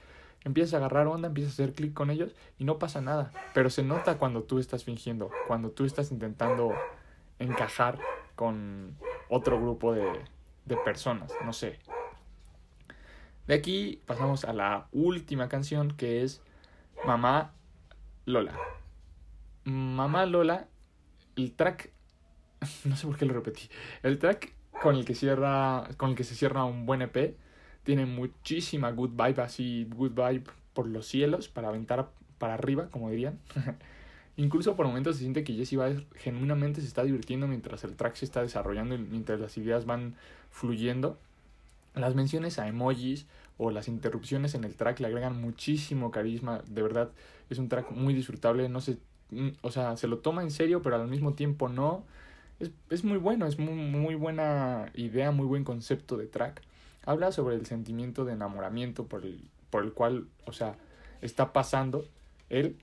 empiezas 0.43 0.73
a 0.73 0.77
agarrar 0.77 1.07
onda, 1.07 1.27
empiezas 1.27 1.53
a 1.53 1.63
hacer 1.63 1.73
clic 1.73 1.93
con 1.93 2.09
ellos 2.09 2.35
y 2.57 2.65
no 2.65 2.79
pasa 2.79 3.01
nada, 3.01 3.31
pero 3.53 3.69
se 3.69 3.83
nota 3.83 4.17
cuando 4.17 4.43
tú 4.43 4.59
estás 4.59 4.83
fingiendo, 4.83 5.29
cuando 5.47 5.71
tú 5.71 5.85
estás 5.85 6.11
intentando 6.11 6.73
encajar 7.39 7.99
con 8.35 8.97
otro 9.29 9.59
grupo 9.59 9.93
de, 9.93 10.05
de 10.65 10.77
personas, 10.77 11.31
no 11.45 11.53
sé. 11.53 11.79
De 13.47 13.55
aquí 13.55 14.01
pasamos 14.05 14.45
a 14.45 14.53
la 14.53 14.87
última 14.91 15.49
canción 15.49 15.91
que 15.91 16.23
es 16.23 16.41
Mamá 17.05 17.53
Lola. 18.29 18.55
Mamá 19.63 20.27
Lola, 20.27 20.67
el 21.35 21.51
track, 21.53 21.91
no 22.85 22.95
sé 22.95 23.07
por 23.07 23.17
qué 23.17 23.25
lo 23.25 23.33
repetí, 23.33 23.69
el 24.03 24.19
track 24.19 24.53
con 24.81 24.95
el 24.95 25.03
que 25.03 25.15
cierra, 25.15 25.87
con 25.97 26.11
el 26.11 26.15
que 26.15 26.23
se 26.23 26.35
cierra 26.35 26.63
un 26.63 26.85
buen 26.85 27.01
EP, 27.01 27.35
tiene 27.83 28.05
muchísima 28.05 28.91
good 28.91 29.11
vibe, 29.11 29.41
así 29.41 29.87
good 29.95 30.11
vibe 30.11 30.43
por 30.73 30.87
los 30.87 31.07
cielos, 31.07 31.49
para 31.49 31.69
aventar 31.69 32.11
para 32.37 32.53
arriba, 32.53 32.89
como 32.91 33.09
dirían. 33.09 33.39
Incluso 34.37 34.75
por 34.75 34.85
momentos 34.85 35.15
se 35.15 35.23
siente 35.23 35.43
que 35.43 35.53
Jesse 35.53 35.75
Baez 35.75 36.03
genuinamente 36.15 36.81
se 36.81 36.87
está 36.87 37.03
divirtiendo 37.03 37.47
mientras 37.47 37.83
el 37.83 37.95
track 37.95 38.15
se 38.15 38.25
está 38.25 38.41
desarrollando 38.41 38.95
y 38.95 38.99
mientras 38.99 39.39
las 39.39 39.57
ideas 39.57 39.85
van 39.85 40.15
fluyendo. 40.51 41.19
Las 41.95 42.13
menciones 42.13 42.59
a 42.59 42.67
emojis 42.67 43.25
o 43.59 43.71
las 43.71 43.89
interrupciones 43.89 44.55
en 44.55 44.63
el 44.63 44.75
track 44.75 45.01
le 45.01 45.07
agregan 45.07 45.39
muchísimo 45.39 46.11
carisma. 46.11 46.63
De 46.65 46.81
verdad, 46.81 47.11
es 47.49 47.59
un 47.59 47.67
track 47.67 47.91
muy 47.91 48.13
disfrutable. 48.13 48.69
No 48.69 48.79
se, 48.79 48.97
mm, 49.31 49.49
o 49.61 49.69
sea, 49.69 49.97
se 49.97 50.07
lo 50.07 50.19
toma 50.19 50.41
en 50.41 50.49
serio, 50.49 50.81
pero 50.81 50.95
al 50.95 51.09
mismo 51.09 51.33
tiempo 51.33 51.67
no. 51.67 52.05
Es, 52.61 52.71
es 52.89 53.03
muy 53.03 53.17
bueno, 53.17 53.45
es 53.45 53.59
muy, 53.59 53.73
muy 53.73 54.15
buena 54.15 54.89
idea, 54.95 55.31
muy 55.31 55.45
buen 55.45 55.65
concepto 55.65 56.15
de 56.15 56.25
track. 56.25 56.61
Habla 57.05 57.33
sobre 57.33 57.55
el 57.55 57.65
sentimiento 57.65 58.23
de 58.23 58.33
enamoramiento 58.33 59.07
por 59.07 59.25
el, 59.25 59.41
por 59.69 59.83
el 59.83 59.91
cual, 59.91 60.27
o 60.45 60.53
sea, 60.53 60.77
está 61.21 61.51
pasando 61.51 62.05
él. 62.49 62.77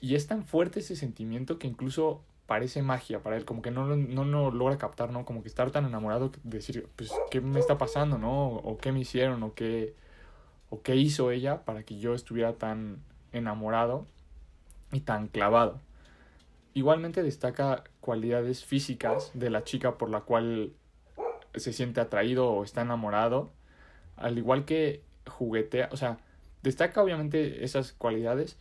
Y 0.00 0.16
es 0.16 0.26
tan 0.26 0.44
fuerte 0.44 0.80
ese 0.80 0.96
sentimiento 0.96 1.60
que 1.60 1.68
incluso 1.68 2.20
parece 2.46 2.82
magia 2.82 3.22
para 3.22 3.36
él, 3.36 3.44
como 3.44 3.62
que 3.62 3.70
no, 3.70 3.86
no, 3.96 4.24
no 4.24 4.50
logra 4.50 4.78
captar, 4.78 5.10
¿no? 5.10 5.24
Como 5.24 5.42
que 5.42 5.48
estar 5.48 5.70
tan 5.70 5.86
enamorado, 5.86 6.32
decir, 6.42 6.88
pues, 6.96 7.12
¿qué 7.30 7.40
me 7.40 7.60
está 7.60 7.78
pasando, 7.78 8.18
no? 8.18 8.48
O 8.48 8.78
qué 8.78 8.92
me 8.92 9.00
hicieron, 9.00 9.42
o 9.42 9.54
qué, 9.54 9.94
o 10.70 10.82
qué 10.82 10.96
hizo 10.96 11.30
ella 11.30 11.64
para 11.64 11.82
que 11.84 11.98
yo 11.98 12.14
estuviera 12.14 12.54
tan 12.54 13.02
enamorado 13.32 14.06
y 14.92 15.00
tan 15.00 15.28
clavado. 15.28 15.80
Igualmente 16.74 17.22
destaca 17.22 17.84
cualidades 18.00 18.64
físicas 18.64 19.30
de 19.34 19.50
la 19.50 19.64
chica 19.64 19.98
por 19.98 20.10
la 20.10 20.22
cual 20.22 20.72
se 21.54 21.72
siente 21.72 22.00
atraído 22.00 22.50
o 22.50 22.64
está 22.64 22.82
enamorado, 22.82 23.50
al 24.16 24.38
igual 24.38 24.64
que 24.64 25.02
juguetea, 25.26 25.88
o 25.92 25.96
sea, 25.96 26.18
destaca 26.62 27.02
obviamente 27.02 27.64
esas 27.64 27.92
cualidades, 27.92 28.58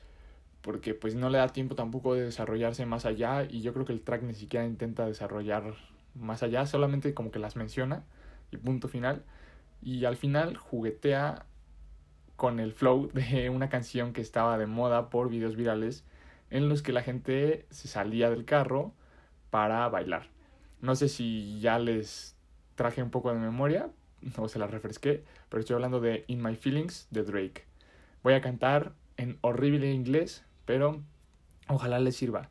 porque 0.61 0.93
pues 0.93 1.15
no 1.15 1.29
le 1.29 1.39
da 1.39 1.47
tiempo 1.49 1.75
tampoco 1.75 2.13
de 2.13 2.23
desarrollarse 2.23 2.85
más 2.85 3.05
allá 3.05 3.43
y 3.49 3.61
yo 3.61 3.73
creo 3.73 3.85
que 3.85 3.93
el 3.93 4.01
track 4.01 4.23
ni 4.23 4.33
siquiera 4.33 4.65
intenta 4.65 5.05
desarrollar 5.05 5.75
más 6.13 6.43
allá, 6.43 6.65
solamente 6.65 7.13
como 7.13 7.31
que 7.31 7.39
las 7.39 7.55
menciona 7.55 8.03
y 8.51 8.57
punto 8.57 8.87
final. 8.87 9.23
Y 9.81 10.05
al 10.05 10.17
final 10.17 10.57
juguetea 10.57 11.45
con 12.35 12.59
el 12.59 12.73
flow 12.73 13.07
de 13.13 13.49
una 13.49 13.69
canción 13.69 14.13
que 14.13 14.21
estaba 14.21 14.57
de 14.57 14.67
moda 14.67 15.09
por 15.09 15.29
videos 15.29 15.55
virales 15.55 16.05
en 16.49 16.69
los 16.69 16.81
que 16.81 16.91
la 16.91 17.01
gente 17.01 17.65
se 17.69 17.87
salía 17.87 18.29
del 18.29 18.45
carro 18.45 18.93
para 19.49 19.87
bailar. 19.89 20.27
No 20.81 20.95
sé 20.95 21.09
si 21.09 21.59
ya 21.59 21.79
les 21.79 22.35
traje 22.75 23.01
un 23.01 23.09
poco 23.09 23.33
de 23.33 23.39
memoria 23.39 23.89
o 24.37 24.47
se 24.47 24.59
la 24.59 24.67
refresqué, 24.67 25.23
pero 25.49 25.61
estoy 25.61 25.75
hablando 25.75 25.99
de 25.99 26.25
In 26.27 26.41
My 26.41 26.55
Feelings 26.55 27.07
de 27.09 27.23
Drake. 27.23 27.65
Voy 28.23 28.33
a 28.33 28.41
cantar 28.41 28.93
en 29.17 29.37
horrible 29.41 29.91
inglés 29.91 30.43
pero 30.65 31.01
ojalá 31.67 31.99
les 31.99 32.15
sirva. 32.15 32.49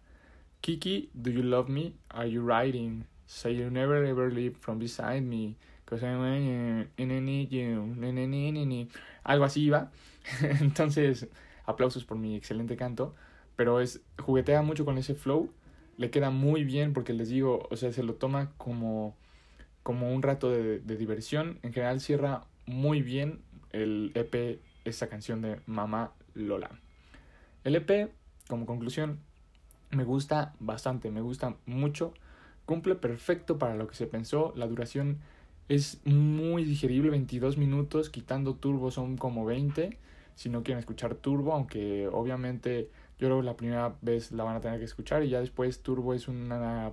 Kiki, 0.61 1.11
do 1.15 1.31
you 1.31 1.43
love 1.43 1.69
me? 1.69 1.95
Are 2.11 2.29
you 2.29 2.43
riding? 2.43 3.07
Say 3.27 3.55
you 3.55 3.71
never 3.71 4.05
ever 4.05 4.31
leave 4.31 4.57
from 4.61 4.79
beside 4.79 5.23
me. 5.23 5.57
Cause 5.87 6.03
I'm 6.03 6.89
need 6.97 7.51
you. 7.51 8.89
Algo 9.25 9.45
así 9.45 9.65
iba. 9.65 9.91
Entonces, 10.61 11.29
aplausos 11.67 12.05
por 12.05 12.19
mi 12.19 12.37
excelente 12.37 12.77
canto. 12.77 13.15
pero 13.61 13.79
es 13.83 14.01
juguetea 14.19 14.63
mucho 14.63 14.87
con 14.87 14.97
ese 14.97 15.15
flow, 15.15 15.51
le 15.99 16.09
queda 16.09 16.31
muy 16.31 16.65
bien 16.65 16.95
porque 16.95 17.13
les 17.13 17.29
digo, 17.29 17.69
o 17.71 17.77
sea, 17.77 17.93
se 17.93 18.03
lo 18.03 18.15
toma 18.15 18.53
como, 18.57 19.15
un 19.85 20.23
rato 20.23 20.51
de, 20.51 20.79
de 20.79 20.97
diversión. 20.97 21.59
En 21.63 21.75
general 21.75 22.01
cierra 22.01 22.47
muy 22.65 23.03
bien 23.03 23.43
el 23.73 24.13
EP, 24.15 24.63
esta 24.87 25.09
canción 25.11 25.43
de 25.43 25.61
Mamá 25.67 26.15
Lola. 26.33 26.71
El 27.65 27.77
EP, 27.77 28.11
como 28.49 28.67
conclusión, 28.67 29.21
me 29.91 30.05
gusta 30.05 30.55
bastante, 30.61 31.11
me 31.11 31.21
gusta 31.21 31.57
mucho. 31.67 32.15
Cumple 32.65 32.95
perfecto 32.95 33.59
para 33.59 33.75
lo 33.75 33.87
que 33.87 33.95
se 33.95 34.07
pensó. 34.07 34.53
La 34.57 34.67
duración 34.67 35.19
es 35.69 36.01
muy 36.05 36.65
digerible, 36.65 37.11
22 37.11 37.57
minutos, 37.57 38.11
quitando 38.11 38.55
turbo 38.55 38.91
son 38.91 39.17
como 39.17 39.45
20. 39.45 39.99
Si 40.35 40.49
no 40.49 40.63
quieren 40.63 40.79
escuchar 40.79 41.15
turbo, 41.17 41.53
aunque 41.53 42.09
obviamente 42.09 42.91
yo 43.19 43.27
creo 43.27 43.41
que 43.41 43.47
la 43.47 43.57
primera 43.57 43.95
vez 44.01 44.33
la 44.33 44.45
van 44.45 44.57
a 44.57 44.61
tener 44.61 44.79
que 44.79 44.85
escuchar 44.85 45.23
y 45.23 45.29
ya 45.29 45.41
después 45.41 45.83
turbo 45.83 46.15
es 46.15 46.29
una... 46.29 46.93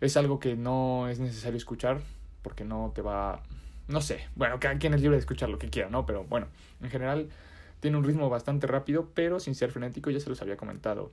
Es 0.00 0.16
algo 0.16 0.40
que 0.40 0.56
no 0.56 1.08
es 1.08 1.20
necesario 1.20 1.56
escuchar 1.56 2.00
porque 2.42 2.64
no 2.64 2.90
te 2.94 3.02
va... 3.02 3.42
No 3.86 4.00
sé, 4.00 4.20
bueno, 4.34 4.58
cada 4.60 4.78
quien 4.78 4.94
es 4.94 5.02
libre 5.02 5.16
de 5.16 5.20
escuchar 5.20 5.48
lo 5.48 5.58
que 5.58 5.68
quiera, 5.68 5.90
¿no? 5.90 6.06
Pero 6.06 6.24
bueno, 6.24 6.46
en 6.80 6.90
general 6.90 7.28
tiene 7.80 7.96
un 7.96 8.04
ritmo 8.04 8.28
bastante 8.28 8.66
rápido, 8.66 9.10
pero 9.14 9.40
sin 9.40 9.54
ser 9.54 9.70
frenético, 9.70 10.10
ya 10.10 10.20
se 10.20 10.28
los 10.28 10.40
había 10.42 10.56
comentado. 10.56 11.10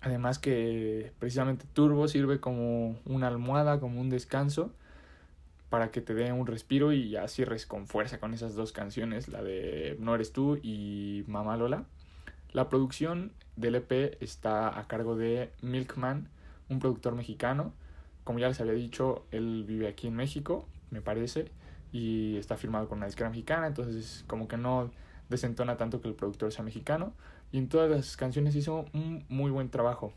Además 0.00 0.38
que 0.38 1.12
precisamente 1.18 1.64
Turbo 1.72 2.08
sirve 2.08 2.40
como 2.40 2.98
una 3.06 3.28
almohada, 3.28 3.80
como 3.80 4.00
un 4.00 4.10
descanso, 4.10 4.72
para 5.70 5.90
que 5.90 6.00
te 6.00 6.14
dé 6.14 6.30
un 6.32 6.46
respiro 6.46 6.92
y 6.92 7.10
ya 7.10 7.26
cierres 7.26 7.66
con 7.66 7.86
fuerza 7.86 8.20
con 8.20 8.34
esas 8.34 8.54
dos 8.54 8.72
canciones, 8.72 9.28
la 9.28 9.42
de 9.42 9.96
No 9.98 10.14
eres 10.14 10.32
tú 10.32 10.58
y 10.62 11.24
Mamá 11.26 11.56
Lola. 11.56 11.84
La 12.52 12.68
producción 12.68 13.32
del 13.56 13.76
EP 13.76 14.22
está 14.22 14.78
a 14.78 14.86
cargo 14.86 15.16
de 15.16 15.50
Milkman, 15.62 16.28
un 16.68 16.78
productor 16.78 17.14
mexicano. 17.14 17.72
Como 18.24 18.38
ya 18.38 18.48
les 18.48 18.60
había 18.60 18.74
dicho, 18.74 19.26
él 19.32 19.64
vive 19.66 19.88
aquí 19.88 20.06
en 20.06 20.14
México, 20.14 20.68
me 20.90 21.00
parece, 21.00 21.50
y 21.92 22.36
está 22.36 22.56
firmado 22.56 22.88
con 22.88 22.98
una 22.98 23.06
disquera 23.06 23.30
mexicana, 23.30 23.66
entonces 23.66 24.24
como 24.26 24.48
que 24.48 24.56
no 24.56 24.90
desentona 25.28 25.76
tanto 25.76 26.00
que 26.00 26.08
el 26.08 26.14
productor 26.14 26.52
sea 26.52 26.64
mexicano. 26.64 27.12
Y 27.52 27.58
en 27.58 27.68
todas 27.68 27.90
las 27.90 28.16
canciones 28.16 28.54
hizo 28.56 28.86
un 28.92 29.24
muy 29.28 29.50
buen 29.50 29.70
trabajo. 29.70 30.12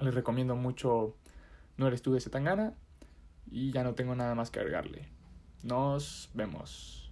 Les 0.00 0.14
recomiendo 0.14 0.56
mucho 0.56 1.14
No 1.76 1.86
eres 1.86 2.02
tú 2.02 2.12
de 2.12 2.20
Zetangana. 2.20 2.74
Y 3.50 3.72
ya 3.72 3.82
no 3.82 3.94
tengo 3.94 4.14
nada 4.14 4.34
más 4.34 4.50
que 4.50 4.60
agregarle. 4.60 5.08
Nos 5.62 6.30
vemos. 6.34 7.10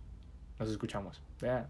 Nos 0.59 0.71
escuchamos. 0.71 1.21
Yeah. 1.41 1.69